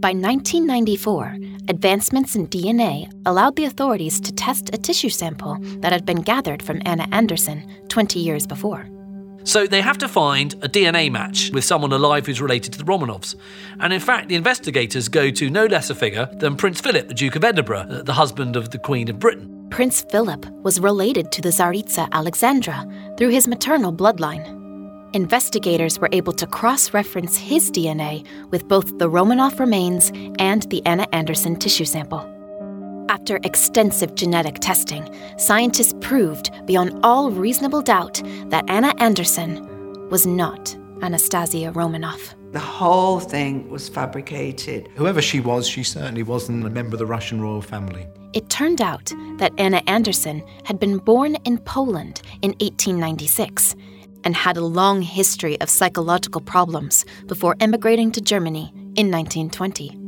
By 0.00 0.10
1994, 0.10 1.36
advancements 1.68 2.36
in 2.36 2.46
DNA 2.46 3.10
allowed 3.26 3.56
the 3.56 3.64
authorities 3.64 4.20
to 4.20 4.32
test 4.32 4.72
a 4.72 4.78
tissue 4.78 5.08
sample 5.08 5.58
that 5.80 5.92
had 5.92 6.06
been 6.06 6.20
gathered 6.20 6.62
from 6.62 6.80
Anna 6.86 7.08
Anderson 7.10 7.68
20 7.88 8.20
years 8.20 8.46
before. 8.46 8.86
So 9.48 9.66
they 9.66 9.80
have 9.80 9.96
to 9.98 10.08
find 10.08 10.52
a 10.62 10.68
DNA 10.68 11.10
match 11.10 11.50
with 11.54 11.64
someone 11.64 11.90
alive 11.90 12.26
who's 12.26 12.42
related 12.42 12.74
to 12.74 12.78
the 12.78 12.84
Romanovs. 12.84 13.34
And 13.80 13.94
in 13.94 14.00
fact, 14.00 14.28
the 14.28 14.34
investigators 14.34 15.08
go 15.08 15.30
to 15.30 15.48
no 15.48 15.64
less 15.64 15.88
a 15.88 15.94
figure 15.94 16.28
than 16.34 16.54
Prince 16.54 16.82
Philip, 16.82 17.08
the 17.08 17.14
Duke 17.14 17.34
of 17.34 17.42
Edinburgh, 17.42 17.86
uh, 17.88 18.02
the 18.02 18.12
husband 18.12 18.56
of 18.56 18.72
the 18.72 18.78
Queen 18.78 19.08
of 19.08 19.18
Britain. 19.18 19.66
Prince 19.70 20.02
Philip 20.02 20.44
was 20.62 20.80
related 20.80 21.32
to 21.32 21.40
the 21.40 21.48
Tsaritsa 21.48 22.10
Alexandra 22.12 22.86
through 23.16 23.30
his 23.30 23.48
maternal 23.48 23.90
bloodline. 23.90 24.54
Investigators 25.14 25.98
were 25.98 26.10
able 26.12 26.34
to 26.34 26.46
cross 26.46 26.92
reference 26.92 27.38
his 27.38 27.70
DNA 27.70 28.26
with 28.50 28.68
both 28.68 28.98
the 28.98 29.08
Romanov 29.08 29.58
remains 29.58 30.12
and 30.38 30.64
the 30.64 30.84
Anna 30.84 31.06
Anderson 31.14 31.56
tissue 31.56 31.86
sample. 31.86 32.37
After 33.08 33.38
extensive 33.42 34.14
genetic 34.14 34.58
testing, 34.60 35.08
scientists 35.38 35.94
proved 36.00 36.50
beyond 36.66 37.00
all 37.02 37.30
reasonable 37.30 37.80
doubt 37.80 38.22
that 38.48 38.68
Anna 38.68 38.92
Anderson 38.98 40.08
was 40.10 40.26
not 40.26 40.76
Anastasia 41.00 41.72
Romanov. 41.72 42.34
The 42.52 42.58
whole 42.58 43.18
thing 43.20 43.70
was 43.70 43.88
fabricated. 43.88 44.90
Whoever 44.96 45.22
she 45.22 45.40
was, 45.40 45.66
she 45.66 45.82
certainly 45.82 46.22
wasn't 46.22 46.66
a 46.66 46.70
member 46.70 46.96
of 46.96 46.98
the 46.98 47.06
Russian 47.06 47.40
royal 47.40 47.62
family. 47.62 48.06
It 48.34 48.50
turned 48.50 48.82
out 48.82 49.10
that 49.38 49.52
Anna 49.56 49.82
Anderson 49.86 50.42
had 50.64 50.78
been 50.78 50.98
born 50.98 51.36
in 51.46 51.58
Poland 51.58 52.20
in 52.42 52.50
1896 52.60 53.74
and 54.24 54.36
had 54.36 54.58
a 54.58 54.64
long 54.64 55.00
history 55.00 55.58
of 55.62 55.70
psychological 55.70 56.42
problems 56.42 57.06
before 57.26 57.56
emigrating 57.60 58.12
to 58.12 58.20
Germany 58.20 58.70
in 58.96 59.10
1920. 59.10 60.07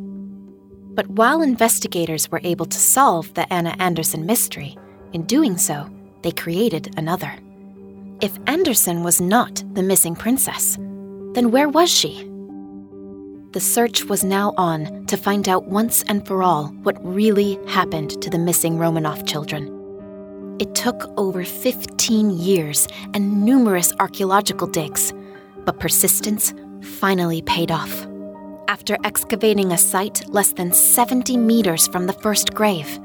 But 0.94 1.09
while 1.09 1.42
investigators 1.42 2.31
were 2.31 2.40
able 2.42 2.66
to 2.66 2.79
solve 2.79 3.33
the 3.35 3.50
Anna 3.53 3.76
Anderson 3.79 4.26
mystery, 4.26 4.76
in 5.12 5.22
doing 5.22 5.57
so, 5.57 5.88
they 6.22 6.33
created 6.33 6.92
another. 6.96 7.33
If 8.20 8.38
Anderson 8.46 9.03
was 9.03 9.20
not 9.20 9.62
the 9.72 9.83
missing 9.83 10.14
princess, 10.14 10.76
then 11.35 11.50
where 11.50 11.68
was 11.68 11.90
she? 11.90 12.26
The 13.53 13.61
search 13.61 14.05
was 14.05 14.22
now 14.22 14.53
on 14.57 15.07
to 15.07 15.16
find 15.16 15.48
out 15.48 15.66
once 15.66 16.03
and 16.05 16.26
for 16.26 16.42
all 16.42 16.68
what 16.83 17.05
really 17.05 17.59
happened 17.66 18.20
to 18.22 18.31
the 18.31 18.38
missing 18.38 18.76
Romanov 18.76 19.26
children. 19.26 19.76
It 20.61 20.74
took 20.74 21.11
over 21.16 21.44
15 21.44 22.31
years 22.31 22.87
and 23.14 23.44
numerous 23.44 23.92
archaeological 23.98 24.66
digs, 24.66 25.12
but 25.64 25.81
persistence 25.81 26.53
finally 26.83 27.42
paid 27.42 27.70
off 27.70 28.07
after 28.71 28.97
excavating 29.03 29.73
a 29.73 29.77
site 29.77 30.25
less 30.29 30.53
than 30.53 30.73
70 30.73 31.37
meters 31.37 31.89
from 31.89 32.07
the 32.07 32.13
first 32.13 32.55
grave, 32.55 33.01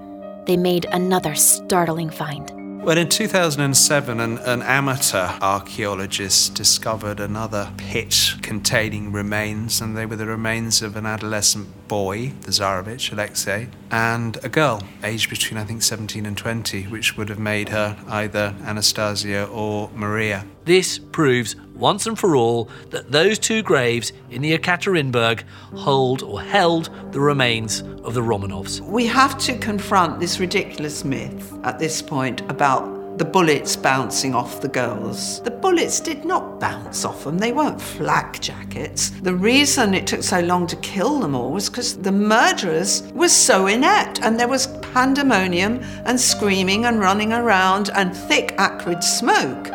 they 0.45 0.55
made 0.55 0.85
another 0.91 1.33
startling 1.33 2.11
find. 2.11 2.51
Well, 2.83 2.99
in 2.99 3.09
2007, 3.09 4.19
an, 4.19 4.37
an, 4.37 4.61
amateur 4.61 5.27
archaeologist 5.41 6.53
discovered 6.53 7.19
another 7.19 7.73
pit 7.77 8.35
containing 8.43 9.11
remains, 9.11 9.81
and 9.81 9.97
they 9.97 10.05
were 10.05 10.17
the 10.17 10.27
remains 10.27 10.83
of 10.83 10.95
an 10.95 11.07
adolescent 11.07 11.87
boy, 11.87 12.27
the 12.41 12.51
Tsarevich, 12.51 13.11
Alexei, 13.11 13.69
and 13.89 14.37
a 14.43 14.49
girl 14.49 14.83
aged 15.03 15.31
between, 15.31 15.57
I 15.57 15.63
think, 15.63 15.81
17 15.81 16.27
and 16.27 16.37
20, 16.37 16.83
which 16.83 17.17
would 17.17 17.29
have 17.29 17.39
made 17.39 17.69
her 17.69 17.97
either 18.07 18.53
Anastasia 18.63 19.45
or 19.45 19.89
Maria. 19.95 20.45
This 20.65 20.99
proves 20.99 21.55
once 21.75 22.07
and 22.07 22.17
for 22.17 22.35
all 22.35 22.69
that 22.89 23.11
those 23.11 23.39
two 23.39 23.61
graves 23.61 24.13
in 24.29 24.41
the 24.41 24.57
Ekaterinburg 24.57 25.43
hold 25.73 26.23
or 26.23 26.41
held 26.41 26.89
the 27.11 27.19
remains 27.19 27.81
of 28.03 28.13
the 28.13 28.21
Romanovs. 28.21 28.81
We 28.81 29.05
have 29.07 29.37
to 29.39 29.57
confront 29.57 30.19
this 30.19 30.39
ridiculous 30.39 31.03
myth 31.03 31.53
at 31.63 31.79
this 31.79 32.01
point 32.01 32.41
about 32.49 32.95
the 33.17 33.25
bullets 33.25 33.77
bouncing 33.77 34.35
off 34.35 34.59
the 34.59 34.67
girls. 34.67 35.41
The 35.43 35.51
bullets 35.51 36.01
did 36.01 36.25
not 36.25 36.59
bounce 36.59 37.05
off 37.05 37.23
them, 37.23 37.37
they 37.37 37.53
weren't 37.53 37.81
flak 37.81 38.41
jackets. 38.41 39.11
The 39.21 39.33
reason 39.33 39.93
it 39.93 40.05
took 40.05 40.21
so 40.21 40.41
long 40.41 40.67
to 40.67 40.75
kill 40.77 41.19
them 41.19 41.33
all 41.33 41.51
was 41.51 41.69
because 41.69 41.97
the 41.97 42.11
murderers 42.11 43.03
were 43.13 43.29
so 43.29 43.67
inept 43.67 44.21
and 44.21 44.37
there 44.37 44.49
was 44.49 44.67
pandemonium 44.93 45.79
and 46.05 46.19
screaming 46.19 46.85
and 46.85 46.99
running 46.99 47.31
around 47.31 47.89
and 47.95 48.15
thick 48.15 48.53
acrid 48.57 49.01
smoke. 49.03 49.69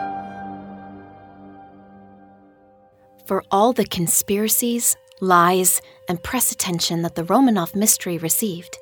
For 3.30 3.44
all 3.48 3.72
the 3.72 3.84
conspiracies, 3.84 4.96
lies, 5.20 5.80
and 6.08 6.20
press 6.20 6.50
attention 6.50 7.02
that 7.02 7.14
the 7.14 7.22
Romanov 7.22 7.76
mystery 7.76 8.18
received, 8.18 8.80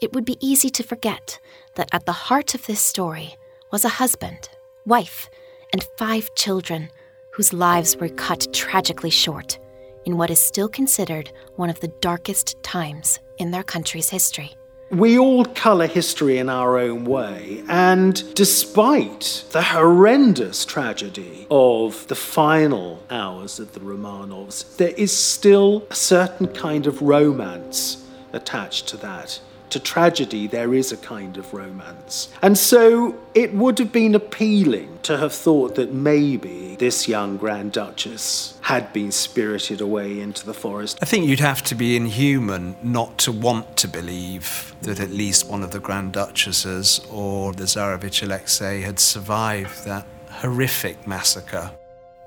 it 0.00 0.12
would 0.12 0.24
be 0.24 0.38
easy 0.38 0.70
to 0.70 0.84
forget 0.84 1.40
that 1.74 1.88
at 1.90 2.06
the 2.06 2.12
heart 2.12 2.54
of 2.54 2.64
this 2.66 2.80
story 2.80 3.34
was 3.72 3.84
a 3.84 3.98
husband, 3.98 4.50
wife, 4.86 5.28
and 5.72 5.82
five 5.96 6.32
children 6.36 6.90
whose 7.32 7.52
lives 7.52 7.96
were 7.96 8.08
cut 8.08 8.46
tragically 8.52 9.10
short 9.10 9.58
in 10.04 10.16
what 10.16 10.30
is 10.30 10.40
still 10.40 10.68
considered 10.68 11.32
one 11.56 11.68
of 11.68 11.80
the 11.80 11.92
darkest 12.00 12.54
times 12.62 13.18
in 13.38 13.50
their 13.50 13.64
country's 13.64 14.10
history. 14.10 14.57
We 14.90 15.18
all 15.18 15.44
colour 15.44 15.86
history 15.86 16.38
in 16.38 16.48
our 16.48 16.78
own 16.78 17.04
way, 17.04 17.62
and 17.68 18.34
despite 18.34 19.44
the 19.50 19.60
horrendous 19.60 20.64
tragedy 20.64 21.46
of 21.50 22.06
the 22.08 22.14
final 22.14 23.02
hours 23.10 23.60
of 23.60 23.74
the 23.74 23.80
Romanovs, 23.80 24.78
there 24.78 24.94
is 24.96 25.14
still 25.14 25.86
a 25.90 25.94
certain 25.94 26.48
kind 26.48 26.86
of 26.86 27.02
romance 27.02 28.02
attached 28.32 28.88
to 28.88 28.96
that 28.98 29.40
to 29.70 29.80
tragedy, 29.80 30.46
there 30.46 30.74
is 30.74 30.92
a 30.92 30.96
kind 30.96 31.36
of 31.36 31.52
romance. 31.52 32.28
And 32.42 32.56
so 32.56 33.16
it 33.34 33.54
would 33.54 33.78
have 33.78 33.92
been 33.92 34.14
appealing 34.14 34.98
to 35.02 35.16
have 35.18 35.32
thought 35.32 35.74
that 35.76 35.92
maybe 35.92 36.76
this 36.76 37.08
young 37.08 37.36
Grand 37.36 37.72
Duchess 37.72 38.58
had 38.62 38.92
been 38.92 39.12
spirited 39.12 39.80
away 39.80 40.20
into 40.20 40.44
the 40.44 40.54
forest. 40.54 40.98
I 41.02 41.06
think 41.06 41.26
you'd 41.26 41.40
have 41.40 41.62
to 41.64 41.74
be 41.74 41.96
inhuman 41.96 42.76
not 42.82 43.18
to 43.18 43.32
want 43.32 43.76
to 43.78 43.88
believe 43.88 44.74
that 44.82 45.00
at 45.00 45.10
least 45.10 45.48
one 45.48 45.62
of 45.62 45.70
the 45.70 45.80
Grand 45.80 46.12
Duchesses 46.12 47.00
or 47.10 47.52
the 47.52 47.64
Tsarevich 47.64 48.22
Alexei 48.22 48.80
had 48.80 48.98
survived 48.98 49.84
that 49.84 50.06
horrific 50.30 51.06
massacre. 51.06 51.70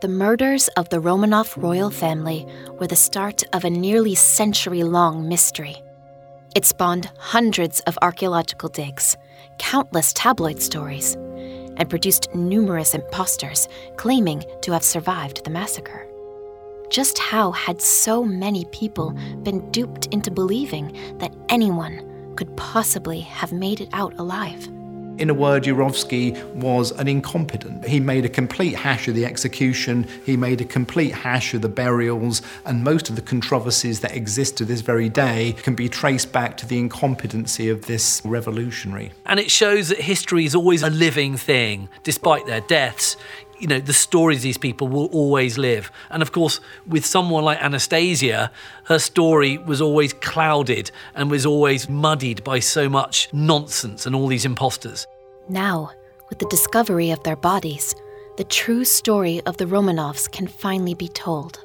The 0.02 0.08
murders 0.08 0.68
of 0.70 0.90
the 0.90 0.98
Romanov 0.98 1.62
royal 1.62 1.92
family 1.92 2.48
were 2.80 2.88
the 2.88 2.96
start 2.96 3.44
of 3.54 3.64
a 3.64 3.70
nearly 3.70 4.16
century 4.16 4.84
long 4.84 5.30
mystery. 5.30 5.84
It 6.54 6.66
spawned 6.66 7.10
hundreds 7.18 7.80
of 7.82 7.98
archaeological 8.02 8.68
digs, 8.68 9.16
countless 9.58 10.12
tabloid 10.12 10.62
stories, 10.62 11.16
and 11.78 11.90
produced 11.90 12.34
numerous 12.36 12.94
imposters 12.94 13.70
claiming 13.96 14.44
to 14.62 14.74
have 14.74 14.84
survived 14.84 15.46
the 15.46 15.50
massacre. 15.50 16.08
Just 16.90 17.18
how 17.20 17.52
had 17.52 17.82
so 17.82 18.22
many 18.26 18.66
people 18.66 19.12
been 19.44 19.72
duped 19.72 20.08
into 20.08 20.30
believing 20.30 21.18
that 21.20 21.34
anyone 21.48 22.34
could 22.36 22.56
possibly 22.58 23.22
have 23.22 23.54
made 23.54 23.80
it 23.80 23.90
out 23.94 24.14
alive? 24.20 24.68
In 25.22 25.30
a 25.30 25.36
word, 25.36 25.66
Yurovsky 25.66 26.44
was 26.56 26.90
an 26.94 27.08
incompetent. 27.08 27.86
He 27.86 28.00
made 28.00 28.26
a 28.26 28.30
complete 28.30 28.74
hash 28.74 29.08
of 29.08 29.14
the 29.14 29.24
execution, 29.24 30.08
he 30.26 30.36
made 30.36 30.62
a 30.62 30.66
complete 30.66 31.12
hash 31.12 31.54
of 31.54 31.62
the 31.62 31.70
burials, 31.70 32.42
and 32.66 32.84
most 32.84 33.08
of 33.08 33.16
the 33.16 33.22
controversies 33.22 34.00
that 34.00 34.16
exist 34.16 34.58
to 34.58 34.66
this 34.66 34.82
very 34.82 35.10
day 35.10 35.54
can 35.62 35.76
be 35.76 35.88
traced 35.88 36.32
back 36.32 36.58
to 36.58 36.66
the 36.66 36.80
incompetency 36.80 37.70
of 37.70 37.86
this 37.86 38.24
revolutionary. 38.26 39.12
And 39.28 39.40
it 39.40 39.52
shows 39.52 39.90
that 39.90 40.00
history 40.00 40.46
is 40.46 40.56
always 40.56 40.82
a 40.82 40.90
living 40.90 41.38
thing, 41.38 41.88
despite 42.02 42.48
their 42.48 42.62
deaths 42.62 43.16
you 43.62 43.68
know 43.68 43.80
the 43.80 43.94
stories 43.94 44.42
these 44.42 44.58
people 44.58 44.88
will 44.88 45.06
always 45.08 45.58
live. 45.58 45.92
And 46.10 46.22
of 46.22 46.32
course 46.32 46.60
with 46.88 47.06
someone 47.06 47.44
like 47.44 47.62
anastasia 47.62 48.52
her 48.86 49.00
story 49.00 49.58
was 49.58 49.82
always 49.82 50.14
clouded 50.14 50.92
and 51.16 51.30
was 51.30 51.46
always 51.46 51.88
muddied 51.88 52.44
by 52.44 52.60
so 52.60 52.90
much 52.90 53.30
nonsense 53.32 54.06
and 54.06 54.16
all 54.16 54.28
these 54.28 54.46
imposters. 54.46 55.08
Now 55.48 55.92
with 56.30 56.40
the 56.40 56.48
discovery 56.48 57.12
of 57.12 57.24
their 57.24 57.36
bodies 57.36 57.94
the 58.38 58.44
true 58.46 58.84
story 58.84 59.42
of 59.46 59.58
the 59.58 59.66
romanovs 59.66 60.32
can 60.32 60.48
finally 60.48 60.96
be 60.96 61.08
told. 61.08 61.64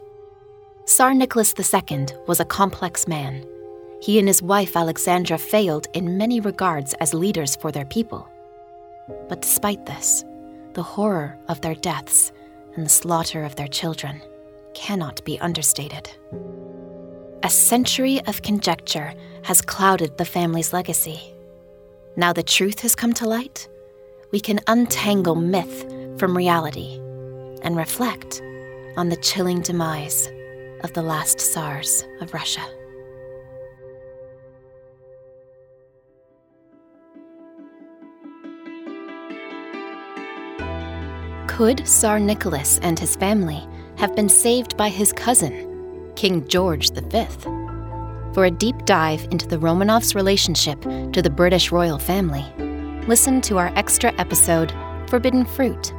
Tsar 0.84 1.14
nicholas 1.14 1.54
ii 1.58 2.06
was 2.26 2.40
a 2.40 2.44
complex 2.44 3.08
man. 3.08 3.44
He 4.02 4.18
and 4.18 4.28
his 4.28 4.42
wife 4.42 4.76
alexandra 4.76 5.38
failed 5.38 5.86
in 5.94 6.18
many 6.18 6.40
regards 6.40 6.94
as 6.94 7.14
leaders 7.14 7.56
for 7.56 7.72
their 7.72 7.86
people. 7.86 8.28
But 9.28 9.40
despite 9.40 9.86
this 9.86 10.24
the 10.76 10.82
horror 10.82 11.34
of 11.48 11.62
their 11.62 11.74
deaths 11.74 12.32
and 12.74 12.84
the 12.84 12.90
slaughter 12.90 13.44
of 13.44 13.56
their 13.56 13.66
children 13.66 14.20
cannot 14.74 15.24
be 15.24 15.40
understated. 15.40 16.10
A 17.42 17.48
century 17.48 18.20
of 18.26 18.42
conjecture 18.42 19.14
has 19.44 19.62
clouded 19.62 20.18
the 20.18 20.26
family's 20.26 20.74
legacy. 20.74 21.32
Now 22.14 22.34
the 22.34 22.42
truth 22.42 22.80
has 22.80 22.94
come 22.94 23.14
to 23.14 23.26
light, 23.26 23.66
we 24.32 24.38
can 24.38 24.60
untangle 24.66 25.34
myth 25.34 25.90
from 26.18 26.36
reality 26.36 26.96
and 27.62 27.74
reflect 27.74 28.42
on 28.98 29.08
the 29.08 29.16
chilling 29.16 29.62
demise 29.62 30.28
of 30.84 30.92
the 30.92 31.02
last 31.02 31.40
Tsars 31.40 32.04
of 32.20 32.34
Russia. 32.34 32.75
Could 41.56 41.86
Tsar 41.86 42.20
Nicholas 42.20 42.78
and 42.82 42.98
his 42.98 43.16
family 43.16 43.66
have 43.96 44.14
been 44.14 44.28
saved 44.28 44.76
by 44.76 44.90
his 44.90 45.10
cousin, 45.10 46.12
King 46.14 46.46
George 46.48 46.90
V? 46.90 47.26
For 48.34 48.44
a 48.44 48.50
deep 48.50 48.84
dive 48.84 49.26
into 49.30 49.48
the 49.48 49.56
Romanovs' 49.56 50.14
relationship 50.14 50.82
to 50.82 51.22
the 51.22 51.30
British 51.30 51.72
royal 51.72 51.98
family, 51.98 52.44
listen 53.08 53.40
to 53.40 53.56
our 53.56 53.72
extra 53.74 54.12
episode, 54.20 54.70
Forbidden 55.08 55.46
Fruit, 55.46 55.94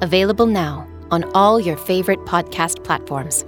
available 0.00 0.46
now 0.46 0.88
on 1.12 1.22
all 1.34 1.60
your 1.60 1.76
favorite 1.76 2.18
podcast 2.26 2.82
platforms. 2.82 3.44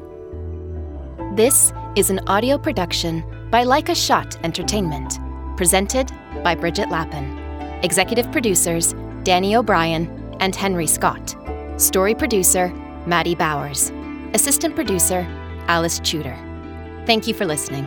This 1.36 1.72
is 1.96 2.08
an 2.08 2.20
audio 2.28 2.56
production 2.56 3.24
by 3.50 3.64
Like 3.64 3.88
a 3.88 3.96
Shot 3.96 4.38
Entertainment, 4.44 5.18
presented 5.56 6.12
by 6.44 6.54
Bridget 6.54 6.88
Lappin. 6.88 7.36
Executive 7.82 8.30
producers 8.30 8.94
Danny 9.24 9.56
O'Brien 9.56 10.36
and 10.38 10.54
Henry 10.54 10.86
Scott. 10.86 11.34
Story 11.78 12.12
producer, 12.12 12.70
Maddie 13.06 13.36
Bowers. 13.36 13.92
Assistant 14.34 14.74
producer, 14.74 15.24
Alice 15.68 16.00
Tudor. 16.00 16.36
Thank 17.06 17.28
you 17.28 17.34
for 17.34 17.46
listening. 17.46 17.86